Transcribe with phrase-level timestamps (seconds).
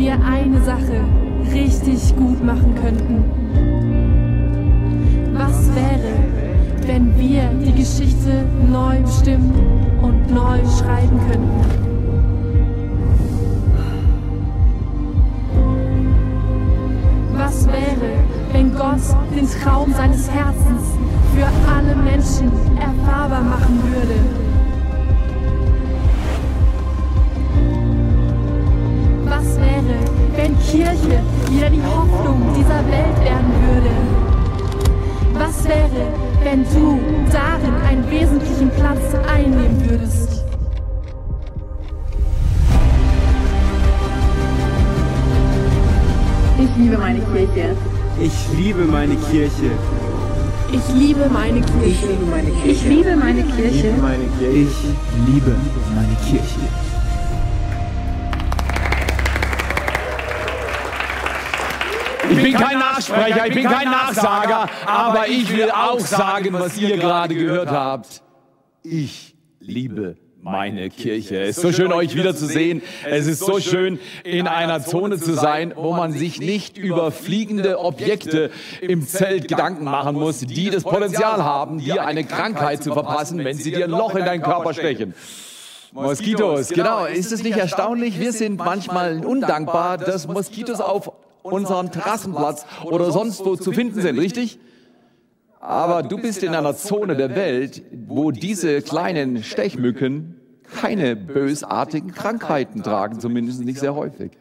[0.00, 1.04] wir eine Sache
[1.52, 3.22] richtig gut machen könnten?
[5.34, 9.52] Was wäre, wenn wir die Geschichte neu bestimmen
[10.00, 11.60] und neu schreiben könnten?
[17.36, 19.00] Was wäre, wenn Gott
[19.36, 20.82] den Traum seines Herzens
[21.34, 24.49] für alle Menschen erfahrbar machen würde?
[29.40, 29.96] Was wäre,
[30.36, 33.90] wenn Kirche wieder die Hoffnung dieser Welt werden würde?
[35.32, 36.12] Was wäre,
[36.44, 37.00] wenn du
[37.32, 39.00] darin einen wesentlichen Platz
[39.34, 40.44] einnehmen würdest?
[46.58, 47.76] Ich liebe meine Kirche.
[48.20, 49.70] Ich liebe meine Kirche.
[50.70, 51.88] Ich liebe meine Kirche.
[52.66, 53.94] Ich liebe meine Kirche.
[54.02, 54.58] Meine Kirche.
[54.58, 55.56] Ich liebe
[55.94, 56.89] meine Kirche.
[62.30, 66.96] Ich bin kein Nachsprecher, ich bin kein Nachsager, aber ich will auch sagen, was ihr
[66.96, 68.22] gerade gehört habt.
[68.84, 71.42] Ich liebe meine Kirche.
[71.42, 72.82] Es ist so schön, euch wiederzusehen.
[73.04, 77.80] Es ist so schön, in einer Zone zu sein, wo man sich nicht über fliegende
[77.80, 83.44] Objekte im Zelt Gedanken machen muss, die das Potenzial haben, dir eine Krankheit zu verpassen,
[83.44, 85.14] wenn sie dir ein Loch in deinen Körper stechen.
[85.92, 87.06] Moskitos, genau.
[87.06, 88.20] Ist es nicht erstaunlich?
[88.20, 91.10] Wir sind manchmal undankbar, dass Moskitos auf
[91.42, 94.58] unserem Terrassenplatz oder sonst wo zu finden sind, richtig?
[95.60, 100.36] Aber du bist in einer Zone der Welt, wo diese kleinen Stechmücken
[100.80, 104.32] keine bösartigen Krankheiten tragen, zumindest nicht sehr häufig.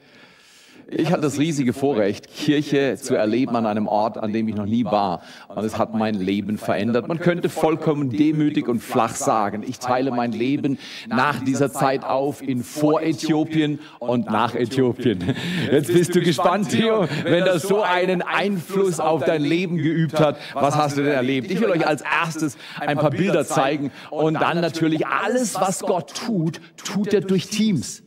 [0.92, 4.66] Ich hatte das riesige Vorrecht, Kirche zu erleben an einem Ort, an dem ich noch
[4.66, 5.22] nie war.
[5.48, 7.08] Und es hat mein Leben verändert.
[7.08, 12.42] Man könnte vollkommen demütig und flach sagen, ich teile mein Leben nach dieser Zeit auf
[12.42, 15.36] in vor Äthiopien und nach Äthiopien.
[15.72, 20.38] Jetzt bist du gespannt, Theo, wenn das so einen Einfluss auf dein Leben geübt hat.
[20.54, 21.52] Was hast du denn erlebt?
[21.52, 26.16] Ich will euch als erstes ein paar Bilder zeigen und dann natürlich alles, was Gott
[26.16, 28.02] tut, tut er durch Teams.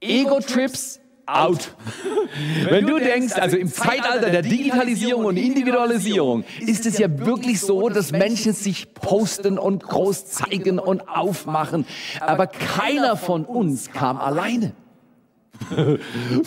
[0.00, 1.74] Ego-Trips out.
[2.68, 7.88] Wenn du denkst, also im Zeitalter der Digitalisierung und Individualisierung ist es ja wirklich so,
[7.88, 11.86] dass Menschen sich posten und groß zeigen und aufmachen,
[12.20, 14.72] aber keiner von uns kam alleine.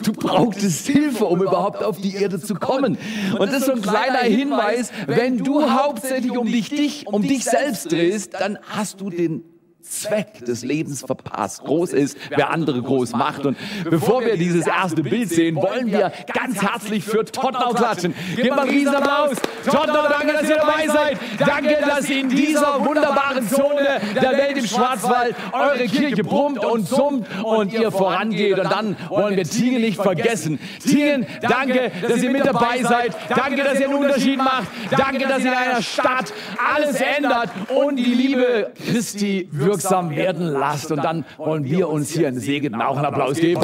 [0.03, 2.97] Du brauchtest Hilfe, um überhaupt auf die Erde zu kommen.
[3.39, 7.45] Und das ist so ein kleiner Hinweis, wenn du hauptsächlich um dich, dich um dich
[7.45, 9.43] selbst drehst, dann hast du den
[9.89, 11.63] Zweck des Lebens verpasst.
[11.63, 13.45] Groß ist, wer andere groß macht.
[13.45, 13.57] Und
[13.89, 18.13] bevor wir dieses erste Bild sehen, wollen wir ganz herzlich für Tottenau klatschen.
[18.35, 19.37] Gebt mal einen riesen Applaus.
[19.65, 21.17] Tottenau, danke, dass ihr dabei seid.
[21.39, 27.27] Danke, dass in dieser wunderbaren Zone der Welt im Schwarzwald eure Kirche brummt und summt
[27.43, 28.59] und ihr vorangeht.
[28.59, 30.59] Und dann wollen wir Tingen nicht vergessen.
[30.83, 33.15] Tingen, danke, dass ihr mit dabei seid.
[33.29, 34.67] Danke, dass ihr einen Unterschied macht.
[34.91, 36.33] Danke, dass ihr in einer Stadt
[36.75, 40.91] alles ändert und die Liebe Christi wirkt wirksam werden lasst.
[40.91, 43.61] Und dann wollen wir uns hier in Segen auch einen Applaus geben.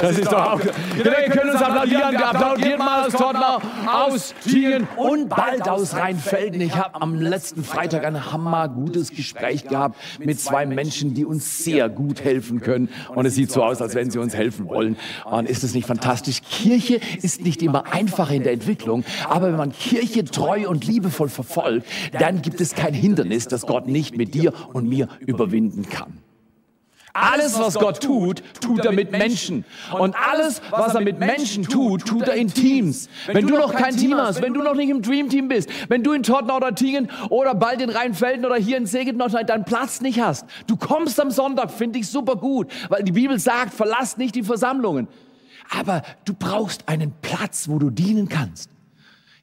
[0.00, 0.60] Das ist doch auch.
[0.60, 0.70] Genau,
[1.04, 2.16] ihr könnt uns applaudieren.
[2.16, 6.60] Applaudiert mal aus Tottenau, aus Tingen und bald aus Rheinfelden.
[6.60, 11.88] Ich habe am letzten Freitag ein hammergutes Gespräch gehabt mit zwei Menschen, die uns sehr
[11.88, 12.88] gut helfen können.
[13.14, 14.96] Und es sieht so aus, als wenn sie uns helfen wollen.
[15.24, 16.40] Und ist es nicht fantastisch?
[16.42, 21.28] Kirche ist nicht immer einfach in der Entwicklung, aber wenn man Kirche treu und liebevoll
[21.28, 21.86] verfolgt,
[22.18, 25.08] dann gibt es kein Hindernis, das Gott nicht mit dir und mir
[25.56, 26.18] überwinden kann.
[27.18, 29.64] Alles, was Gott tut, tut er mit Menschen.
[29.98, 33.08] Und alles, was er mit Menschen tut, tut er in Teams.
[33.26, 36.02] Wenn du noch kein Team hast, wenn du noch nicht im Dream Team bist, wenn
[36.02, 39.64] du in Tottenau oder Tingen oder bald in Rheinfelden oder hier in Seged noch deinen
[39.64, 43.72] Platz nicht hast, du kommst am Sonntag, finde ich super gut, weil die Bibel sagt,
[43.72, 45.08] verlass nicht die Versammlungen.
[45.70, 48.68] Aber du brauchst einen Platz, wo du dienen kannst.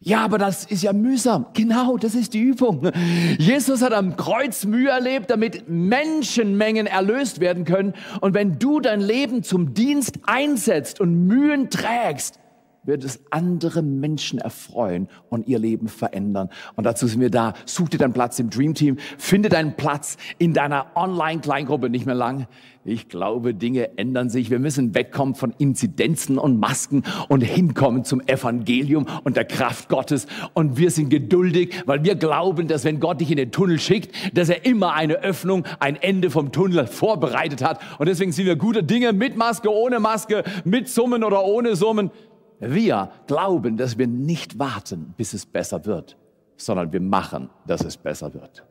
[0.06, 1.46] Ja, aber das ist ja mühsam.
[1.54, 2.92] Genau, das ist die Übung.
[3.38, 7.94] Jesus hat am Kreuz Mühe erlebt, damit Menschenmengen erlöst werden können.
[8.20, 12.38] Und wenn du dein Leben zum Dienst einsetzt und Mühen trägst,
[12.86, 16.50] wird es andere Menschen erfreuen und ihr Leben verändern.
[16.76, 17.54] Und dazu sind wir da.
[17.66, 18.98] Such dir deinen Platz im Dream Team.
[19.18, 21.90] Finde deinen Platz in deiner Online-Kleingruppe.
[21.90, 22.48] Nicht mehr lang.
[22.86, 24.50] Ich glaube, Dinge ändern sich.
[24.50, 30.28] Wir müssen wegkommen von Inzidenzen und Masken und hinkommen zum Evangelium und der Kraft Gottes.
[30.54, 34.38] Und wir sind geduldig, weil wir glauben, dass wenn Gott dich in den Tunnel schickt,
[34.38, 37.80] dass er immer eine Öffnung, ein Ende vom Tunnel vorbereitet hat.
[38.00, 42.12] Und deswegen sind wir gute Dinge mit Maske, ohne Maske, mit Summen oder ohne Summen.
[42.60, 46.18] Wir glauben, dass wir nicht warten, bis es besser wird,
[46.58, 48.64] sondern wir machen, dass es besser wird.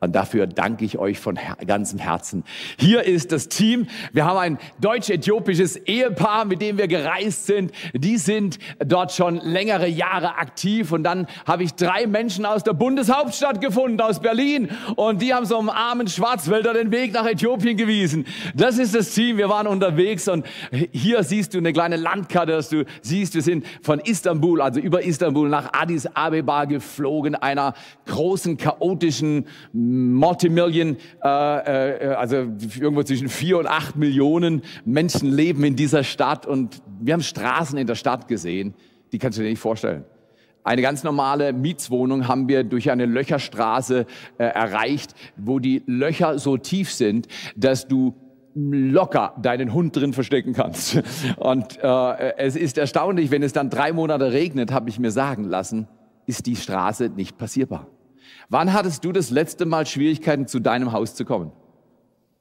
[0.00, 2.44] Und dafür danke ich euch von ganzem Herzen.
[2.78, 3.88] Hier ist das Team.
[4.12, 7.72] Wir haben ein deutsch-äthiopisches Ehepaar, mit dem wir gereist sind.
[7.94, 10.92] Die sind dort schon längere Jahre aktiv.
[10.92, 14.70] Und dann habe ich drei Menschen aus der Bundeshauptstadt gefunden, aus Berlin.
[14.94, 18.24] Und die haben so einem armen Schwarzwälder den Weg nach Äthiopien gewiesen.
[18.54, 19.36] Das ist das Team.
[19.36, 20.28] Wir waren unterwegs.
[20.28, 20.46] Und
[20.92, 25.02] hier siehst du eine kleine Landkarte, dass du siehst, wir sind von Istanbul, also über
[25.02, 27.74] Istanbul nach Addis Abeba geflogen, einer
[28.06, 35.76] großen, chaotischen Multimillion, äh, äh, also irgendwo zwischen vier und acht Millionen Menschen leben in
[35.76, 38.74] dieser Stadt und wir haben Straßen in der Stadt gesehen,
[39.12, 40.04] die kannst du dir nicht vorstellen.
[40.64, 44.06] Eine ganz normale Mietswohnung haben wir durch eine Löcherstraße
[44.36, 47.26] äh, erreicht, wo die Löcher so tief sind,
[47.56, 48.14] dass du
[48.54, 51.00] locker deinen Hund drin verstecken kannst.
[51.36, 55.44] Und äh, es ist erstaunlich, wenn es dann drei Monate regnet, habe ich mir sagen
[55.44, 55.88] lassen,
[56.26, 57.86] ist die Straße nicht passierbar.
[58.48, 61.52] Wann hattest du das letzte Mal Schwierigkeiten, zu deinem Haus zu kommen?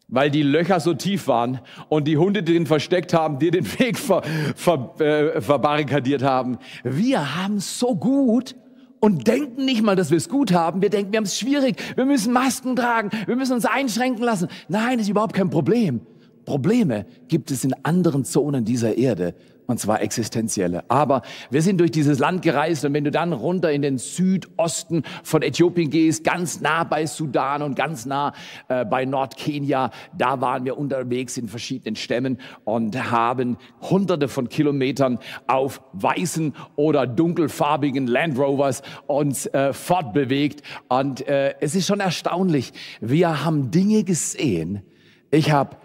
[0.07, 1.59] Weil die Löcher so tief waren
[1.89, 4.21] und die Hunde drin versteckt haben, dir den Weg ver,
[4.55, 6.59] ver, äh, verbarrikadiert haben.
[6.83, 8.55] Wir haben es so gut
[9.01, 10.81] und denken nicht mal, dass wir es gut haben.
[10.81, 11.75] Wir denken, wir haben es schwierig.
[11.97, 13.09] Wir müssen Masken tragen.
[13.25, 14.47] Wir müssen uns einschränken lassen.
[14.69, 16.01] Nein, ist überhaupt kein Problem.
[16.45, 19.35] Probleme gibt es in anderen Zonen dieser Erde
[19.67, 20.83] und zwar existenzielle.
[20.89, 21.21] Aber
[21.51, 25.41] wir sind durch dieses Land gereist und wenn du dann runter in den Südosten von
[25.41, 28.33] Äthiopien gehst, ganz nah bei Sudan und ganz nah
[28.69, 35.19] äh, bei Nordkenia, da waren wir unterwegs in verschiedenen Stämmen und haben hunderte von Kilometern
[35.47, 40.61] auf weißen oder dunkelfarbigen Land Rovers uns äh, fortbewegt.
[40.87, 42.71] Und äh, es ist schon erstaunlich.
[43.01, 44.83] Wir haben Dinge gesehen.
[45.29, 45.75] Ich habe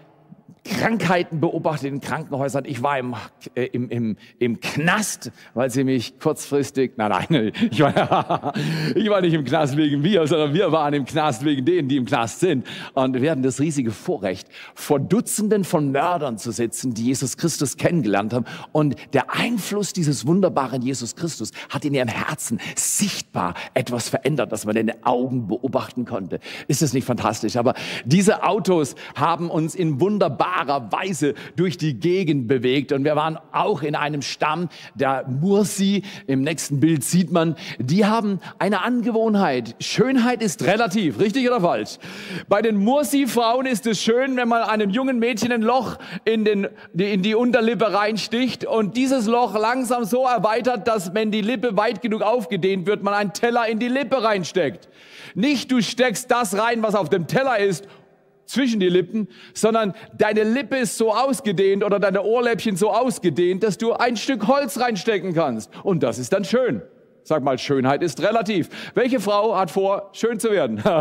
[0.63, 2.63] Krankheiten beobachtet in Krankenhäusern.
[2.65, 3.15] Ich war im,
[3.53, 8.53] äh, im, im, im Knast, weil sie mich kurzfristig, nein, nein, ich war,
[8.95, 11.97] ich war nicht im Knast wegen mir, sondern wir waren im Knast wegen denen, die
[11.97, 12.65] im Knast sind.
[12.93, 17.75] Und wir hatten das riesige Vorrecht, vor Dutzenden von Mördern zu sitzen, die Jesus Christus
[17.75, 18.45] kennengelernt haben.
[18.71, 24.65] Und der Einfluss dieses wunderbaren Jesus Christus hat in ihrem Herzen sichtbar etwas verändert, das
[24.65, 26.39] man in den Augen beobachten konnte.
[26.69, 27.57] Ist das nicht fantastisch?
[27.57, 27.73] Aber
[28.05, 32.91] diese Autos haben uns in wunderbaren wunderbarer Weise durch die Gegend bewegt.
[32.91, 38.05] Und wir waren auch in einem Stamm, der Mursi, im nächsten Bild sieht man, die
[38.05, 39.75] haben eine Angewohnheit.
[39.79, 41.97] Schönheit ist relativ, richtig oder falsch?
[42.47, 46.67] Bei den Mursi-Frauen ist es schön, wenn man einem jungen Mädchen ein Loch in, den,
[46.97, 52.01] in die Unterlippe reinsticht und dieses Loch langsam so erweitert, dass wenn die Lippe weit
[52.01, 54.89] genug aufgedehnt wird, man einen Teller in die Lippe reinsteckt.
[55.35, 57.87] Nicht du steckst das rein, was auf dem Teller ist
[58.53, 63.77] zwischen die Lippen, sondern deine Lippe ist so ausgedehnt oder deine Ohrläppchen so ausgedehnt, dass
[63.77, 65.71] du ein Stück Holz reinstecken kannst.
[65.83, 66.81] Und das ist dann schön.
[67.25, 68.69] Sag mal, Schönheit ist relativ.
[68.95, 70.81] Welche Frau hat vor, schön zu werden?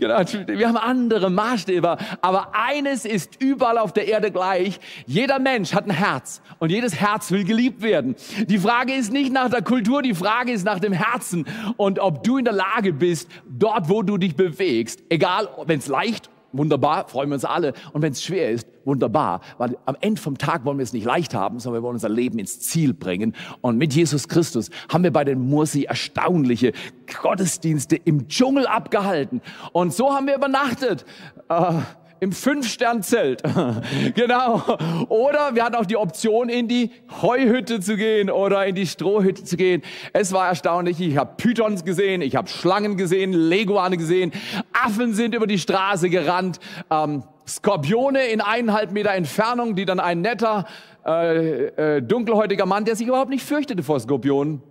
[0.00, 4.78] Genau, wir haben andere Maßstäbe, aber eines ist überall auf der Erde gleich.
[5.06, 8.16] Jeder Mensch hat ein Herz und jedes Herz will geliebt werden.
[8.46, 11.46] Die Frage ist nicht nach der Kultur, die Frage ist nach dem Herzen
[11.76, 15.88] und ob du in der Lage bist, dort, wo du dich bewegst, egal, wenn es
[15.88, 17.72] leicht Wunderbar, freuen wir uns alle.
[17.92, 21.04] Und wenn es schwer ist, wunderbar, weil am Ende vom Tag wollen wir es nicht
[21.04, 23.34] leicht haben, sondern wir wollen unser Leben ins Ziel bringen.
[23.60, 26.72] Und mit Jesus Christus haben wir bei den Mursi erstaunliche
[27.20, 29.40] Gottesdienste im Dschungel abgehalten.
[29.72, 31.04] Und so haben wir übernachtet.
[31.48, 31.80] Äh,
[32.20, 33.42] im Fünf-Stern-Zelt.
[34.14, 34.62] genau.
[35.08, 36.90] Oder wir hatten auch die Option, in die
[37.22, 39.82] Heuhütte zu gehen oder in die Strohhütte zu gehen.
[40.12, 41.00] Es war erstaunlich.
[41.00, 44.32] Ich habe Pythons gesehen, ich habe Schlangen gesehen, Leguane gesehen.
[44.72, 46.60] Affen sind über die Straße gerannt.
[46.90, 50.66] Ähm, Skorpione in eineinhalb Meter Entfernung, die dann ein netter,
[51.04, 54.62] äh, äh, dunkelhäutiger Mann, der sich überhaupt nicht fürchtete vor Skorpionen,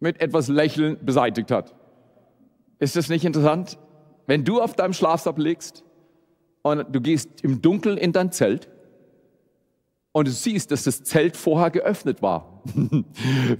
[0.00, 1.74] mit etwas Lächeln beseitigt hat.
[2.78, 3.78] Ist das nicht interessant?
[4.26, 5.84] Wenn du auf deinem Schlafsack liegst
[6.70, 8.68] und du gehst im Dunkeln in dein Zelt
[10.12, 12.62] und du siehst, dass das Zelt vorher geöffnet war.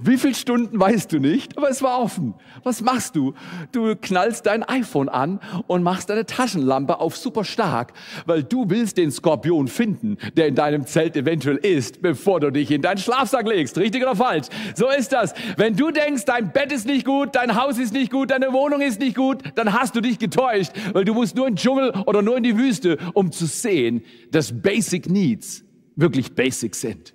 [0.03, 2.33] Wie viele Stunden weißt du nicht, aber es war offen.
[2.63, 3.33] Was machst du?
[3.71, 7.93] Du knallst dein iPhone an und machst deine Taschenlampe auf super stark,
[8.25, 12.71] weil du willst den Skorpion finden, der in deinem Zelt eventuell ist, bevor du dich
[12.71, 13.77] in deinen Schlafsack legst.
[13.77, 14.47] Richtig oder falsch?
[14.75, 15.33] So ist das.
[15.55, 18.81] Wenn du denkst, dein Bett ist nicht gut, dein Haus ist nicht gut, deine Wohnung
[18.81, 21.91] ist nicht gut, dann hast du dich getäuscht, weil du musst nur in den Dschungel
[22.05, 25.63] oder nur in die Wüste, um zu sehen, dass Basic Needs
[25.95, 27.13] wirklich basic sind.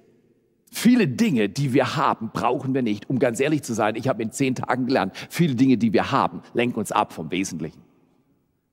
[0.71, 3.09] Viele Dinge, die wir haben, brauchen wir nicht.
[3.09, 6.11] Um ganz ehrlich zu sein, ich habe in zehn Tagen gelernt, viele Dinge, die wir
[6.11, 7.81] haben, lenken uns ab vom Wesentlichen.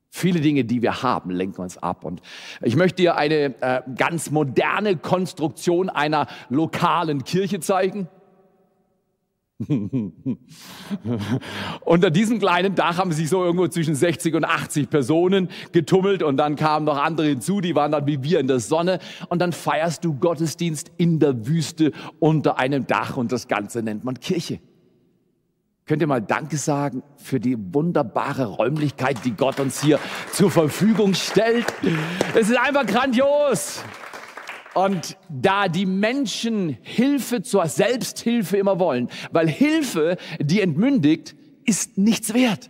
[0.10, 2.04] Viele Dinge, die wir haben, lenken uns ab.
[2.04, 2.22] Und
[2.62, 8.10] ich möchte dir eine äh, ganz moderne Konstruktion einer lokalen Kirche zeigen.
[11.86, 16.38] Unter diesem kleinen Dach haben sich so irgendwo zwischen 60 und 80 Personen getummelt und
[16.38, 19.00] dann kamen noch andere hinzu, die waren dann wie wir in der Sonne
[19.30, 24.04] und dann feierst du Gottesdienst in der Wüste unter einem Dach und das Ganze nennt
[24.04, 24.60] man Kirche.
[25.86, 30.00] Könnt ihr mal Danke sagen für die wunderbare Räumlichkeit, die Gott uns hier
[30.32, 31.66] zur Verfügung stellt?
[32.34, 33.84] Es ist einfach grandios.
[34.74, 41.36] Und da die Menschen Hilfe zur Selbsthilfe immer wollen, weil Hilfe, die entmündigt,
[41.66, 42.70] ist nichts wert.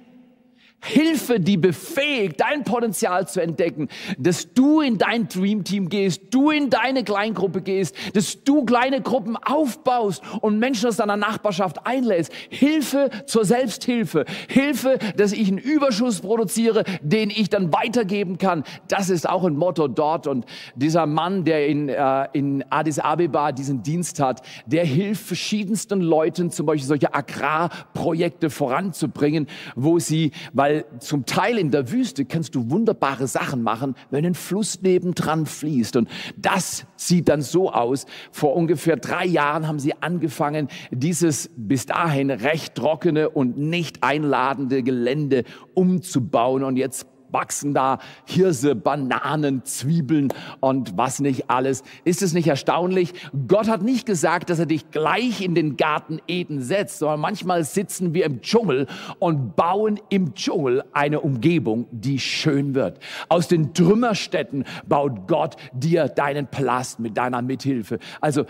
[0.84, 6.72] Hilfe, die befähigt, dein Potenzial zu entdecken, dass du in dein Dreamteam gehst, du in
[6.72, 12.34] deine Kleingruppe gehst, dass du kleine Gruppen aufbaust und Menschen aus deiner Nachbarschaft einlädst.
[12.50, 14.26] Hilfe zur Selbsthilfe.
[14.48, 18.64] Hilfe, dass ich einen Überschuss produziere, den ich dann weitergeben kann.
[18.88, 20.26] Das ist auch ein Motto dort.
[20.26, 20.46] Und
[20.76, 26.50] dieser Mann, der in, äh, in Addis Abeba diesen Dienst hat, der hilft verschiedensten Leuten,
[26.50, 32.56] zum Beispiel solche Agrarprojekte voranzubringen, wo sie, weil weil zum Teil in der Wüste kannst
[32.56, 35.98] du wunderbare Sachen machen, wenn ein Fluss nebendran fließt.
[35.98, 38.06] Und das sieht dann so aus.
[38.32, 44.82] Vor ungefähr drei Jahren haben sie angefangen, dieses bis dahin recht trockene und nicht einladende
[44.82, 46.64] Gelände umzubauen.
[46.64, 51.84] Und jetzt wachsen da Hirse, Bananen, Zwiebeln und was nicht alles.
[52.04, 53.14] Ist es nicht erstaunlich?
[53.48, 57.64] Gott hat nicht gesagt, dass er dich gleich in den Garten Eden setzt, sondern manchmal
[57.64, 58.88] sitzen wir im Dschungel
[59.20, 63.00] und bauen im Dschungel eine Umgebung, die schön wird.
[63.30, 68.00] Aus den Trümmerstätten baut Gott dir deinen Palast mit deiner Mithilfe.
[68.20, 68.46] Also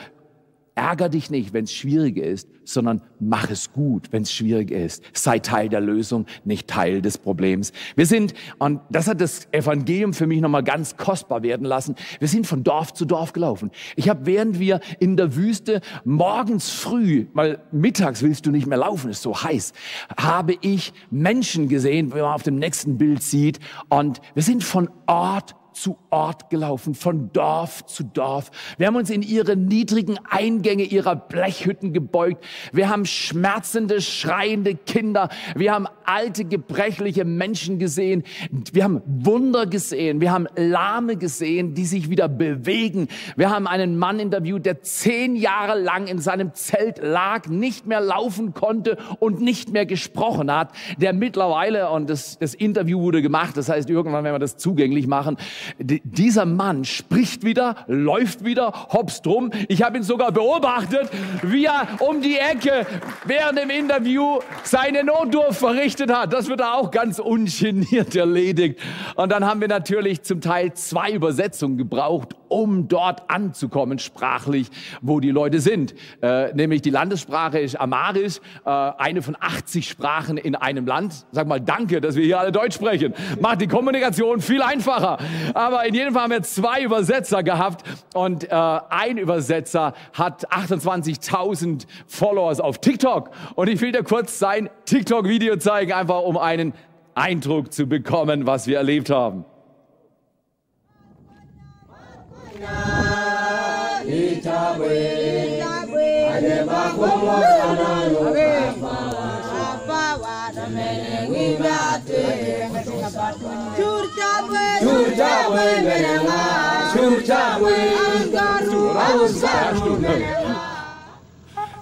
[0.75, 5.03] Ärger dich nicht, wenn es schwierig ist, sondern mach es gut, wenn es schwierig ist.
[5.13, 7.73] Sei Teil der Lösung, nicht Teil des Problems.
[7.95, 12.27] Wir sind, und das hat das Evangelium für mich nochmal ganz kostbar werden lassen, wir
[12.27, 13.71] sind von Dorf zu Dorf gelaufen.
[13.95, 18.77] Ich habe, während wir in der Wüste morgens früh, weil mittags willst du nicht mehr
[18.77, 19.73] laufen, ist so heiß,
[20.17, 23.59] habe ich Menschen gesehen, wie man auf dem nächsten Bild sieht,
[23.89, 28.51] und wir sind von Ort zu Ort gelaufen, von Dorf zu Dorf.
[28.77, 32.43] Wir haben uns in ihre niedrigen Eingänge ihrer Blechhütten gebeugt.
[32.71, 35.29] Wir haben schmerzende, schreiende Kinder.
[35.55, 38.23] Wir haben alte, gebrechliche Menschen gesehen.
[38.71, 40.21] Wir haben Wunder gesehen.
[40.21, 43.07] Wir haben Lahme gesehen, die sich wieder bewegen.
[43.35, 48.01] Wir haben einen Mann interviewt, der zehn Jahre lang in seinem Zelt lag, nicht mehr
[48.01, 53.57] laufen konnte und nicht mehr gesprochen hat, der mittlerweile, und das, das Interview wurde gemacht,
[53.57, 55.37] das heißt, irgendwann werden wir das zugänglich machen,
[55.79, 59.51] dieser Mann spricht wieder, läuft wieder, hops drum.
[59.67, 61.09] Ich habe ihn sogar beobachtet,
[61.43, 62.85] wie er um die Ecke
[63.25, 66.33] während dem Interview seine Notdurft verrichtet hat.
[66.33, 68.79] Das wird er auch ganz ungeniert erledigt.
[69.15, 74.67] Und dann haben wir natürlich zum Teil zwei Übersetzungen gebraucht, um dort anzukommen, sprachlich,
[75.01, 75.95] wo die Leute sind.
[76.21, 81.25] Äh, nämlich die Landessprache ist Amarisch, äh, eine von 80 Sprachen in einem Land.
[81.31, 83.13] Sag mal danke, dass wir hier alle Deutsch sprechen.
[83.39, 85.17] Macht die Kommunikation viel einfacher.
[85.53, 91.85] Aber in jedem Fall haben wir zwei Übersetzer gehabt und äh, ein Übersetzer hat 28.000
[92.07, 93.31] Followers auf TikTok.
[93.55, 96.73] Und ich will dir kurz sein TikTok-Video zeigen, einfach um einen
[97.15, 99.45] Eindruck zu bekommen, was wir erlebt haben.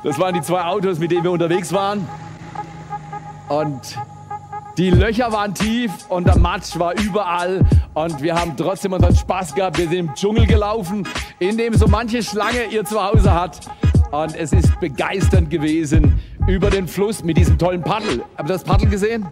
[0.02, 2.08] Das waren die zwei Autos, mit denen wir unterwegs waren.
[3.50, 3.98] Und
[4.80, 7.66] die Löcher waren tief und der Matsch war überall.
[7.96, 9.78] Und wir haben trotzdem unseren Spaß gehabt.
[9.78, 11.06] Wir sind im Dschungel gelaufen,
[11.38, 13.60] in dem so manche Schlange ihr Zuhause hat.
[14.12, 16.18] Und es ist begeisternd gewesen
[16.48, 18.24] über den Fluss mit diesem tollen Paddel.
[18.38, 19.28] Habt ihr das Paddel gesehen?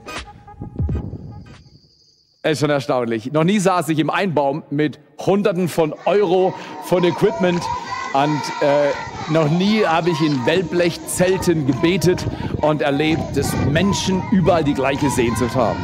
[2.42, 3.32] Es ist schon erstaunlich.
[3.32, 7.64] Noch nie saß ich im Einbaum mit Hunderten von Euro von Equipment.
[8.14, 8.92] Und äh,
[9.32, 12.26] noch nie habe ich in Wellblechzelten gebetet
[12.62, 15.80] und erlebt, dass Menschen überall die gleiche Sehnsucht haben.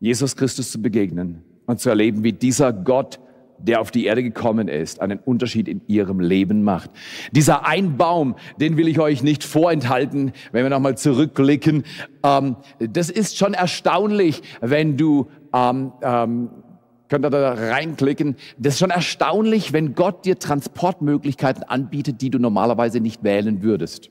[0.00, 3.20] Jesus Christus zu begegnen und zu erleben, wie dieser Gott,
[3.58, 6.90] der auf die Erde gekommen ist, einen Unterschied in ihrem Leben macht.
[7.32, 11.84] Dieser ein Baum, den will ich euch nicht vorenthalten, wenn wir nochmal zurückblicken.
[12.24, 16.50] Ähm, das ist schon erstaunlich, wenn du ähm, ähm,
[17.10, 18.36] Könnt ihr da reinklicken.
[18.56, 24.10] Das ist schon erstaunlich, wenn Gott dir Transportmöglichkeiten anbietet, die du normalerweise nicht wählen würdest.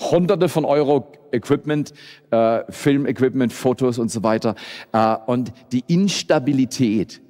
[0.00, 1.94] Hunderte von Euro Equipment,
[2.32, 4.56] äh, Filmequipment, Fotos und so weiter.
[4.92, 7.22] Äh, und die Instabilität,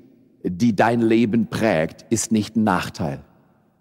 [0.43, 3.23] die dein Leben prägt, ist nicht ein Nachteil.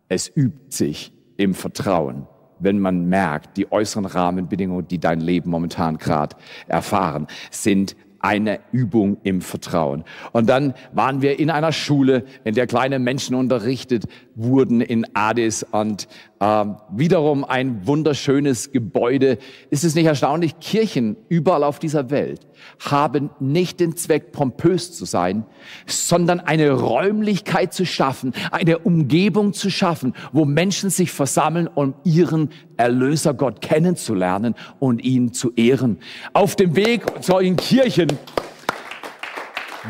[0.09, 2.27] Es übt sich im Vertrauen
[2.63, 6.35] wenn man merkt, die äußeren Rahmenbedingungen, die dein Leben momentan gerade
[6.67, 10.03] erfahren, sind eine Übung im Vertrauen.
[10.31, 15.63] Und dann waren wir in einer Schule, in der kleine Menschen unterrichtet wurden in Addis
[15.71, 16.07] und
[16.41, 19.37] äh, wiederum ein wunderschönes Gebäude.
[19.69, 20.59] Ist es nicht erstaunlich?
[20.59, 22.41] Kirchen überall auf dieser Welt
[22.79, 25.45] haben nicht den Zweck, pompös zu sein,
[25.85, 32.49] sondern eine Räumlichkeit zu schaffen, eine Umgebung zu schaffen, wo Menschen sich versammeln, um ihren
[32.75, 35.99] Erlöser Gott kennenzulernen und ihn zu ehren.
[36.33, 38.07] Auf dem Weg zu solchen Kirchen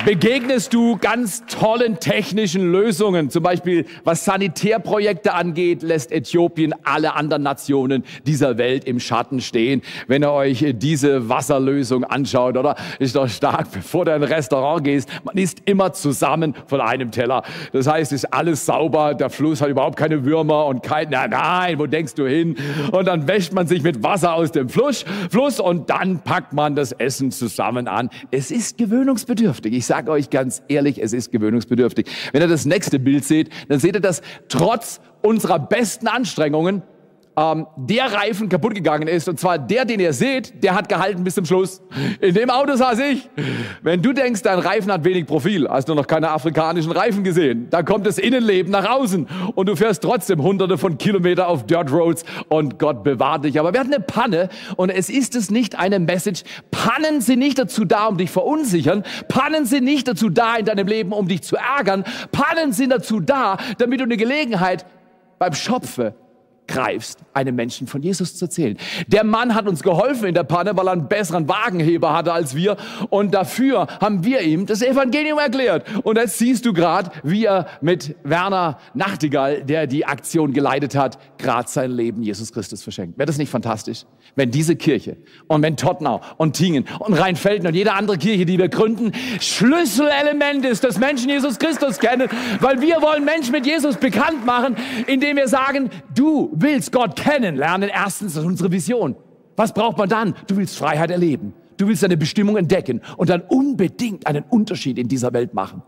[0.05, 3.29] begegnest du ganz tollen technischen Lösungen.
[3.29, 9.81] Zum Beispiel, was Sanitärprojekte angeht, lässt Äthiopien alle anderen Nationen dieser Welt im Schatten stehen.
[10.07, 12.75] Wenn ihr euch diese Wasserlösung anschaut, oder?
[13.00, 15.10] Ist doch stark, bevor du in ein Restaurant gehst.
[15.24, 17.43] Man isst immer zusammen von einem Teller.
[17.74, 19.13] Das heißt, ist alles sauber.
[19.13, 22.55] Der Fluss hat überhaupt keine Würmer und kein, nein, nein, wo denkst du hin?
[22.91, 26.75] Und dann wäscht man sich mit Wasser aus dem Fluss, Fluss und dann packt man
[26.75, 28.10] das Essen zusammen an.
[28.31, 29.80] Es ist gewöhnungsbedürftig.
[29.81, 32.05] Ich sage euch ganz ehrlich, es ist gewöhnungsbedürftig.
[32.33, 36.83] Wenn ihr das nächste Bild seht, dann seht ihr, dass trotz unserer besten Anstrengungen
[37.38, 39.29] ähm, der Reifen kaputt gegangen ist.
[39.29, 41.81] Und zwar der, den ihr seht, der hat gehalten bis zum Schluss.
[42.19, 43.29] In dem Auto saß ich.
[43.81, 47.67] Wenn du denkst, dein Reifen hat wenig Profil, hast du noch keine afrikanischen Reifen gesehen,
[47.69, 51.91] dann kommt das Innenleben nach außen und du fährst trotzdem hunderte von Kilometern auf Dirt
[51.91, 53.59] Roads und Gott bewahrt dich.
[53.59, 56.43] Aber wir hatten eine Panne und es ist es nicht eine Message.
[56.71, 59.03] Pannen sind nicht dazu da, um dich verunsichern.
[59.27, 62.03] Pannen sind nicht dazu da in deinem Leben, um dich zu ärgern.
[62.31, 64.85] Pannen sind dazu da, damit du eine Gelegenheit
[65.39, 66.13] beim Schopfe
[66.72, 68.78] greifst, einem Menschen von Jesus zu erzählen.
[69.08, 72.56] Der Mann hat uns geholfen in der Panne, weil er einen besseren Wagenheber hatte als
[72.56, 72.78] wir.
[73.10, 75.86] Und dafür haben wir ihm das Evangelium erklärt.
[76.04, 81.20] Und jetzt siehst du gerade, wie er mit Werner Nachtigall, der die Aktion geleitet hat,
[81.38, 83.18] gerade sein Leben Jesus Christus verschenkt.
[83.18, 84.06] Wäre das nicht fantastisch?
[84.36, 88.58] Wenn diese Kirche und wenn Tottenau und Tingen und Rheinfelden und jede andere Kirche, die
[88.58, 92.30] wir gründen, Schlüsselelement ist, dass Menschen Jesus Christus kennen,
[92.62, 97.89] weil wir wollen Menschen mit Jesus bekannt machen, indem wir sagen, du willst Gott kennenlernen,
[97.89, 99.15] erstens, das ist unsere Vision.
[99.55, 100.35] Was braucht man dann?
[100.47, 101.53] Du willst Freiheit erleben.
[101.77, 105.81] Du willst deine Bestimmung entdecken und dann unbedingt einen Unterschied in dieser Welt machen.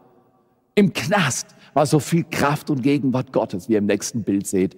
[0.76, 4.78] Im Knast war so viel Kraft und Gegenwart Gottes, wie ihr im nächsten Bild seht.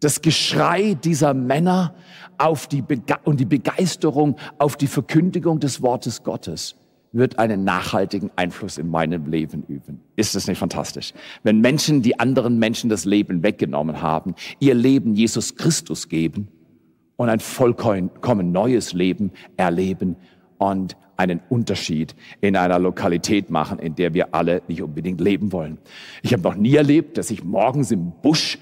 [0.00, 1.94] Das Geschrei dieser Männer
[2.36, 2.82] auf die
[3.24, 6.76] und die Begeisterung auf die Verkündigung des Wortes Gottes
[7.14, 10.00] wird einen nachhaltigen Einfluss in meinem Leben üben.
[10.16, 11.14] Ist das nicht fantastisch?
[11.44, 16.48] Wenn Menschen, die anderen Menschen das Leben weggenommen haben, ihr Leben Jesus Christus geben
[17.16, 20.16] und ein vollkommen neues Leben erleben
[20.58, 25.78] und einen Unterschied in einer Lokalität machen, in der wir alle nicht unbedingt leben wollen.
[26.22, 28.58] Ich habe noch nie erlebt, dass ich morgens im Busch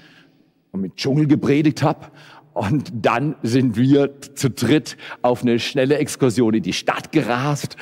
[0.71, 2.07] und mit Dschungel gepredigt habe
[2.53, 7.77] und dann sind wir zu dritt auf eine schnelle Exkursion in die Stadt gerast.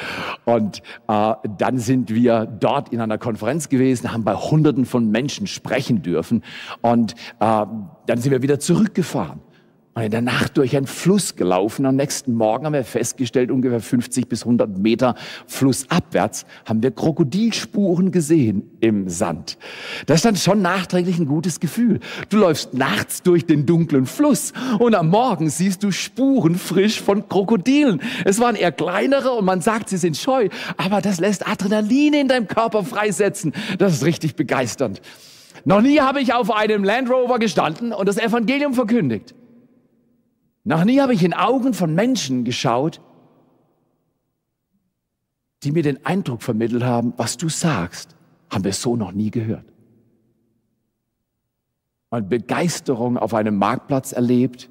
[0.46, 5.48] Und äh, dann sind wir dort in einer Konferenz gewesen, haben bei Hunderten von Menschen
[5.48, 6.44] sprechen dürfen.
[6.82, 7.66] Und äh,
[8.06, 9.42] dann sind wir wieder zurückgefahren
[9.94, 11.86] und in der Nacht durch einen Fluss gelaufen.
[11.86, 15.16] Am nächsten Morgen haben wir festgestellt, ungefähr 50 bis 100 Meter
[15.48, 19.58] flussabwärts haben wir Krokodilspuren gesehen im Sand.
[20.06, 22.00] Das ist dann schon nachträglich ein gutes Gefühl.
[22.30, 27.28] Du läufst nachts durch den dunklen Fluss und am Morgen siehst du Spuren frisch von
[27.28, 28.02] Krokodilen.
[28.24, 32.28] Es waren eher kleinere und man sagt, sie sind scheu, aber das lässt Adrenalin in
[32.30, 33.52] deinem Körper freisetzen.
[33.78, 35.02] Das ist richtig begeisternd.
[35.66, 39.36] Noch nie habe ich auf einem Land Rover gestanden und das Evangelium verkündigt.
[40.64, 43.02] Noch nie habe ich in Augen von Menschen geschaut,
[45.64, 48.16] die mir den Eindruck vermittelt haben, was du sagst,
[48.52, 49.66] haben wir so noch nie gehört.
[52.10, 54.70] Und Begeisterung auf einem Marktplatz erlebt,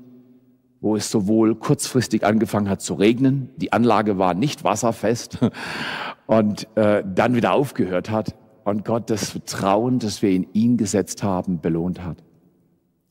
[0.80, 5.38] wo es sowohl kurzfristig angefangen hat zu regnen, die Anlage war nicht wasserfest
[6.26, 11.22] und äh, dann wieder aufgehört hat und Gott das Vertrauen, das wir in ihn gesetzt
[11.22, 12.22] haben, belohnt hat.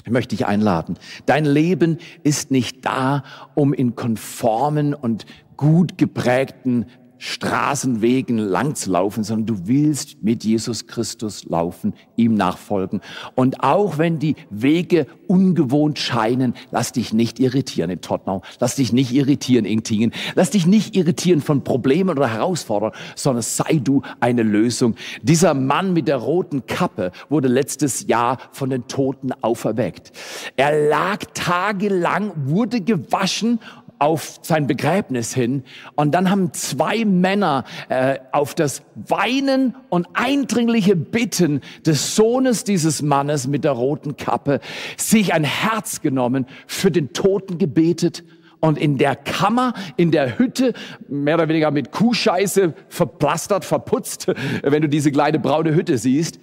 [0.06, 0.98] Ich möchte dich einladen.
[1.26, 5.26] Dein Leben ist nicht da, um in konformen und
[5.58, 6.86] gut geprägten
[7.20, 13.02] Straßenwegen lang zu laufen, sondern du willst mit Jesus Christus laufen, ihm nachfolgen.
[13.36, 18.94] Und auch wenn die Wege ungewohnt scheinen, lass dich nicht irritieren in Tottenau, lass dich
[18.94, 24.02] nicht irritieren in Tingen, lass dich nicht irritieren von Problemen oder Herausforderungen, sondern sei du
[24.22, 24.96] eine Lösung.
[25.22, 30.14] Dieser Mann mit der roten Kappe wurde letztes Jahr von den Toten auferweckt.
[30.56, 33.60] Er lag tagelang, wurde gewaschen
[34.00, 35.64] auf sein Begräbnis hin.
[35.96, 43.02] Und dann haben zwei Männer äh, auf das Weinen und eindringliche Bitten des Sohnes dieses
[43.02, 44.62] Mannes mit der roten Kappe
[44.98, 48.24] sich ein Herz genommen, für den Toten gebetet
[48.62, 50.74] und in der Kammer, in der Hütte,
[51.08, 54.28] mehr oder weniger mit Kuhscheiße verplastert, verputzt,
[54.64, 56.40] wenn du diese kleine braune Hütte siehst,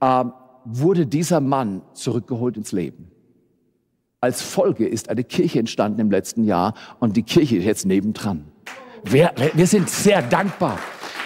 [0.00, 0.24] äh,
[0.64, 3.09] wurde dieser Mann zurückgeholt ins Leben.
[4.22, 8.44] Als Folge ist eine Kirche entstanden im letzten Jahr und die Kirche ist jetzt nebendran.
[9.02, 10.78] Wir, wir sind sehr dankbar.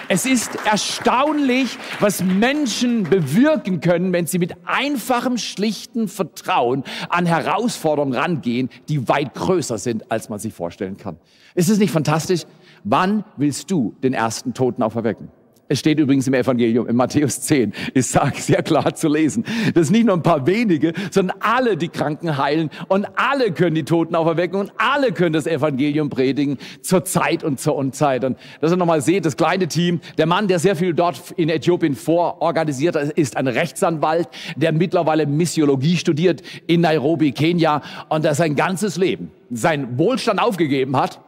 [0.07, 8.15] Es ist erstaunlich, was Menschen bewirken können, wenn sie mit einfachem, schlichten Vertrauen an Herausforderungen
[8.15, 11.17] rangehen, die weit größer sind, als man sich vorstellen kann.
[11.57, 12.43] Ist es nicht fantastisch?
[12.85, 15.31] Wann willst du den ersten Toten auferwecken?
[15.75, 19.45] Es steht übrigens im Evangelium, in Matthäus 10, ist sehr klar zu lesen.
[19.75, 23.75] Das sind nicht nur ein paar wenige, sondern alle, die Kranken heilen und alle können
[23.75, 28.23] die Toten auferwecken und alle können das Evangelium predigen zur Zeit und zur Unzeit.
[28.23, 31.49] Und dass ihr nochmal seht, das kleine Team, der Mann, der sehr viel dort in
[31.49, 38.37] Äthiopien vororganisiert hat, ist ein Rechtsanwalt, der mittlerweile Missiologie studiert in Nairobi, Kenia und der
[38.37, 41.19] sein ganzes Leben, sein Wohlstand aufgegeben hat,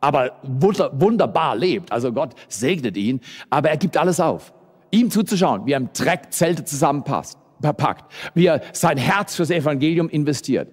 [0.00, 1.92] aber wunderbar lebt.
[1.92, 4.52] Also Gott segnet ihn, aber er gibt alles auf.
[4.90, 10.08] Ihm zuzuschauen, wie er im Dreck Zelte zusammenpasst, verpackt, wie er sein Herz fürs Evangelium
[10.08, 10.68] investiert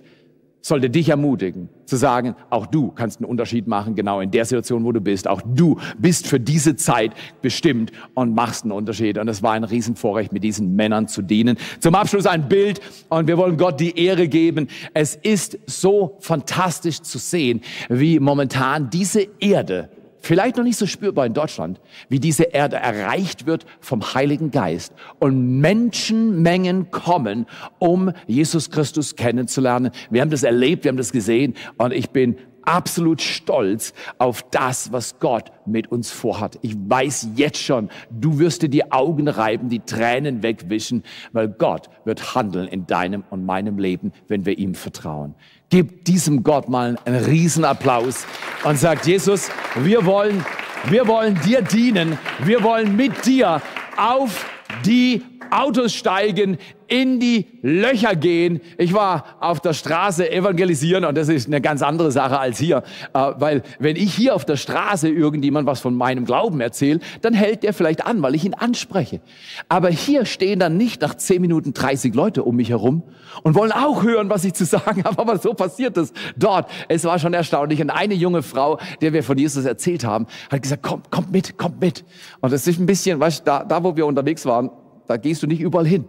[0.66, 4.84] sollte dich ermutigen, zu sagen, auch du kannst einen Unterschied machen, genau in der Situation,
[4.84, 5.28] wo du bist.
[5.28, 7.12] Auch du bist für diese Zeit
[7.44, 9.20] bestimmt und machst einen Unterschied.
[9.20, 11.58] Und es war ein Riesenvorrecht, mit diesen Männern zu dienen.
[11.82, 14.68] Zum Abschluss ein Bild und wir wollen Gott die Ehre geben.
[14.96, 19.90] Es ist so fantastisch zu sehen, wie momentan diese Erde
[20.26, 24.94] vielleicht noch nicht so spürbar in Deutschland, wie diese Erde erreicht wird vom Heiligen Geist
[25.20, 27.46] und Menschenmengen kommen,
[27.80, 29.92] um Jesus Christus kennenzulernen.
[30.10, 34.92] Wir haben das erlebt, wir haben das gesehen und ich bin absolut stolz auf das,
[34.92, 36.58] was Gott mit uns vorhat.
[36.64, 41.90] Ich weiß jetzt schon, du wirst dir die Augen reiben, die Tränen wegwischen, weil Gott
[42.04, 45.36] wird handeln in deinem und meinem Leben, wenn wir ihm vertrauen.
[45.70, 48.26] Gib diesem Gott mal einen Riesenapplaus
[48.64, 50.46] und sagt, Jesus, wir wollen,
[50.90, 52.18] wir wollen dir dienen.
[52.44, 53.62] Wir wollen mit dir
[53.98, 54.46] auf
[54.86, 58.62] die Autos steigen, in die Löcher gehen.
[58.78, 62.84] Ich war auf der Straße evangelisieren und das ist eine ganz andere Sache als hier,
[63.14, 67.34] äh, weil wenn ich hier auf der Straße irgendjemand was von meinem Glauben erzähle, dann
[67.34, 69.22] hält der vielleicht an, weil ich ihn anspreche.
[69.70, 73.04] Aber hier stehen dann nicht nach 10 Minuten 30 Leute um mich herum
[73.44, 75.20] und wollen auch hören, was ich zu sagen habe.
[75.20, 76.70] Aber so passiert es dort.
[76.88, 77.82] Es war schon erstaunlich.
[77.82, 81.58] Und eine junge Frau, der wir von Jesus erzählt haben, hat gesagt, komm, kommt mit,
[81.58, 82.06] kommt mit.
[82.42, 84.70] Und das ist ein bisschen, weißt, da, da wo wir unterwegs waren,
[85.08, 86.06] da gehst du nicht überall hin.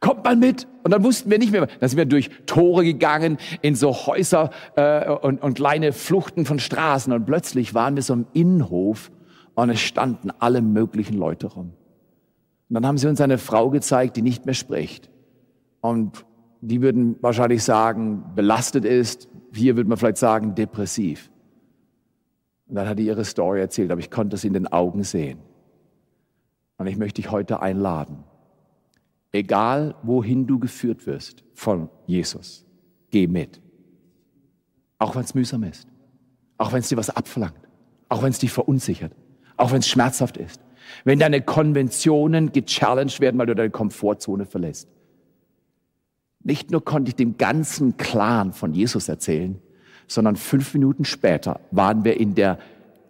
[0.00, 0.66] Kommt mal mit.
[0.82, 1.66] Und dann wussten wir nicht mehr.
[1.66, 6.58] Dann sind wir durch Tore gegangen, in so Häuser äh, und, und kleine Fluchten von
[6.58, 7.12] Straßen.
[7.12, 9.10] Und plötzlich waren wir so im Innenhof
[9.54, 11.72] und es standen alle möglichen Leute rum.
[12.68, 15.10] Und dann haben sie uns eine Frau gezeigt, die nicht mehr spricht.
[15.80, 16.24] Und
[16.60, 19.28] die würden wahrscheinlich sagen, belastet ist.
[19.52, 21.30] Hier würde man vielleicht sagen, depressiv.
[22.68, 25.40] Und dann hat die ihre Story erzählt, aber ich konnte es in den Augen sehen.
[26.80, 28.24] Und ich möchte dich heute einladen.
[29.32, 32.64] Egal wohin du geführt wirst von Jesus,
[33.10, 33.60] geh mit.
[34.98, 35.86] Auch wenn es mühsam ist.
[36.56, 37.60] Auch wenn es dir was abverlangt.
[38.08, 39.12] Auch wenn es dich verunsichert.
[39.58, 40.62] Auch wenn es schmerzhaft ist.
[41.04, 44.88] Wenn deine Konventionen gechallenged werden, weil du deine Komfortzone verlässt.
[46.42, 49.60] Nicht nur konnte ich dem ganzen Clan von Jesus erzählen,
[50.06, 52.58] sondern fünf Minuten später waren wir in der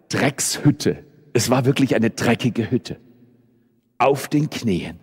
[0.09, 1.05] Dreckshütte.
[1.31, 2.97] Es war wirklich eine dreckige Hütte
[4.01, 4.99] auf den Knien.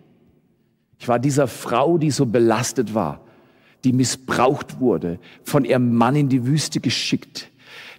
[0.99, 3.21] Ich war dieser Frau, die so belastet war,
[3.85, 7.53] die missbraucht wurde, von ihrem Mann in die Wüste geschickt,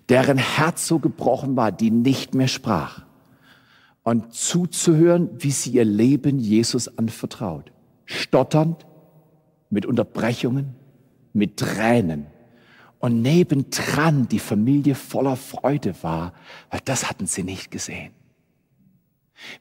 [0.09, 3.05] deren Herz so gebrochen war, die nicht mehr sprach.
[4.03, 7.71] Und zuzuhören, wie sie ihr Leben Jesus anvertraut.
[8.03, 8.85] Stotternd,
[9.69, 10.75] mit Unterbrechungen,
[11.31, 12.25] mit Tränen.
[12.97, 16.33] Und nebendran die Familie voller Freude war,
[16.69, 18.11] weil das hatten sie nicht gesehen.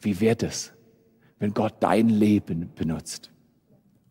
[0.01, 0.73] Wie wird es,
[1.39, 3.31] wenn Gott dein Leben benutzt,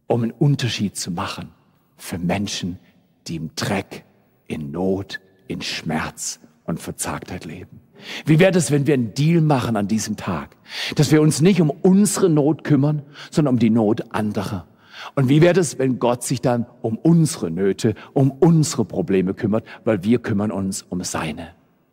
[0.07, 1.49] um einen Unterschied zu machen
[1.97, 2.79] für Menschen,
[3.27, 4.05] die im Dreck,
[4.47, 7.81] in Not, in Schmerz und Verzagtheit leben.
[8.25, 10.55] Wie wäre es, wenn wir einen Deal machen an diesem Tag,
[10.95, 14.67] dass wir uns nicht um unsere Not kümmern, sondern um die Not anderer?
[15.15, 19.65] Und wie wäre es, wenn Gott sich dann um unsere Nöte, um unsere Probleme kümmert,
[19.83, 21.49] weil wir kümmern uns um seine?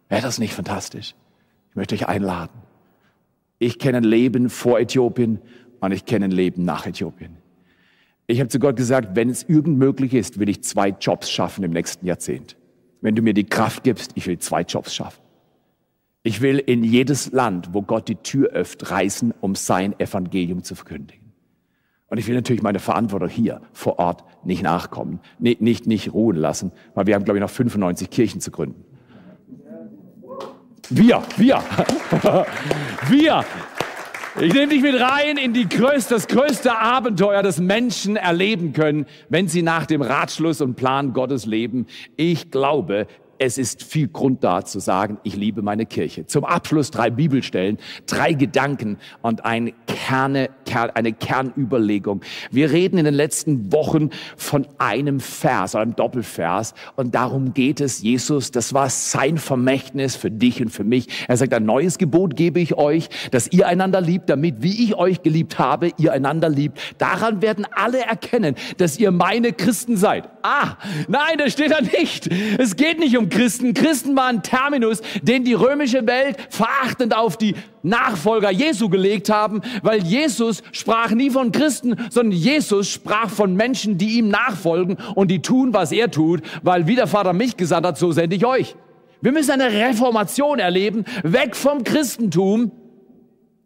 [0.09, 1.14] Wäre das nicht fantastisch?
[1.70, 2.62] Ich möchte euch einladen.
[3.64, 5.38] Ich kenne ein Leben vor Äthiopien
[5.81, 7.38] und ich kenne ein Leben nach Äthiopien.
[8.27, 11.64] Ich habe zu Gott gesagt, wenn es irgend möglich ist, will ich zwei Jobs schaffen
[11.64, 12.59] im nächsten Jahrzehnt.
[13.00, 15.22] wenn du mir die Kraft gibst, ich will zwei Jobs schaffen.
[16.22, 20.74] Ich will in jedes Land, wo Gott die Tür öffnet, reisen, um sein Evangelium zu
[20.74, 21.33] verkündigen.
[22.09, 26.37] Und ich will natürlich meine Verantwortung hier vor Ort nicht nachkommen, nicht, nicht, nicht ruhen
[26.37, 28.85] lassen, weil wir haben, glaube ich, noch 95 Kirchen zu gründen.
[30.90, 31.62] Wir, wir,
[33.09, 33.44] wir.
[34.40, 39.07] Ich nehme dich mit rein in die größte, das größte Abenteuer, das Menschen erleben können,
[39.29, 41.87] wenn sie nach dem Ratschluss und Plan Gottes leben.
[42.16, 43.07] Ich glaube,
[43.38, 46.27] es ist viel Grund da zu sagen, ich liebe meine Kirche.
[46.27, 50.51] Zum Abschluss drei Bibelstellen, drei Gedanken und ein Kerne,
[50.94, 52.23] eine Kernüberlegung.
[52.51, 58.03] Wir reden in den letzten Wochen von einem Vers, einem Doppelvers und darum geht es
[58.03, 58.51] Jesus.
[58.51, 61.09] Das war sein Vermächtnis für dich und für mich.
[61.29, 64.94] Er sagt, ein neues Gebot gebe ich euch, dass ihr einander liebt, damit, wie ich
[64.94, 66.79] euch geliebt habe, ihr einander liebt.
[66.99, 70.29] Daran werden alle erkennen, dass ihr meine Christen seid.
[70.42, 70.77] Ah,
[71.09, 72.29] nein, das steht da nicht.
[72.59, 73.75] Es geht nicht um Christen.
[73.75, 80.03] Christen waren Terminus, den die römische Welt verachtend auf die Nachfolger Jesu gelegt haben, weil
[80.03, 85.43] Jesus sprach nie von Christen, sondern Jesus sprach von Menschen, die ihm nachfolgen und die
[85.43, 88.75] tun, was er tut, weil wie der Vater mich gesandt hat, so sende ich euch.
[89.21, 92.73] Wir müssen eine Reformation erleben, weg vom Christentum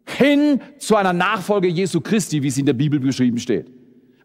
[0.05, 3.78] hin zu einer Nachfolge Jesu Christi, wie es in der Bibel beschrieben steht.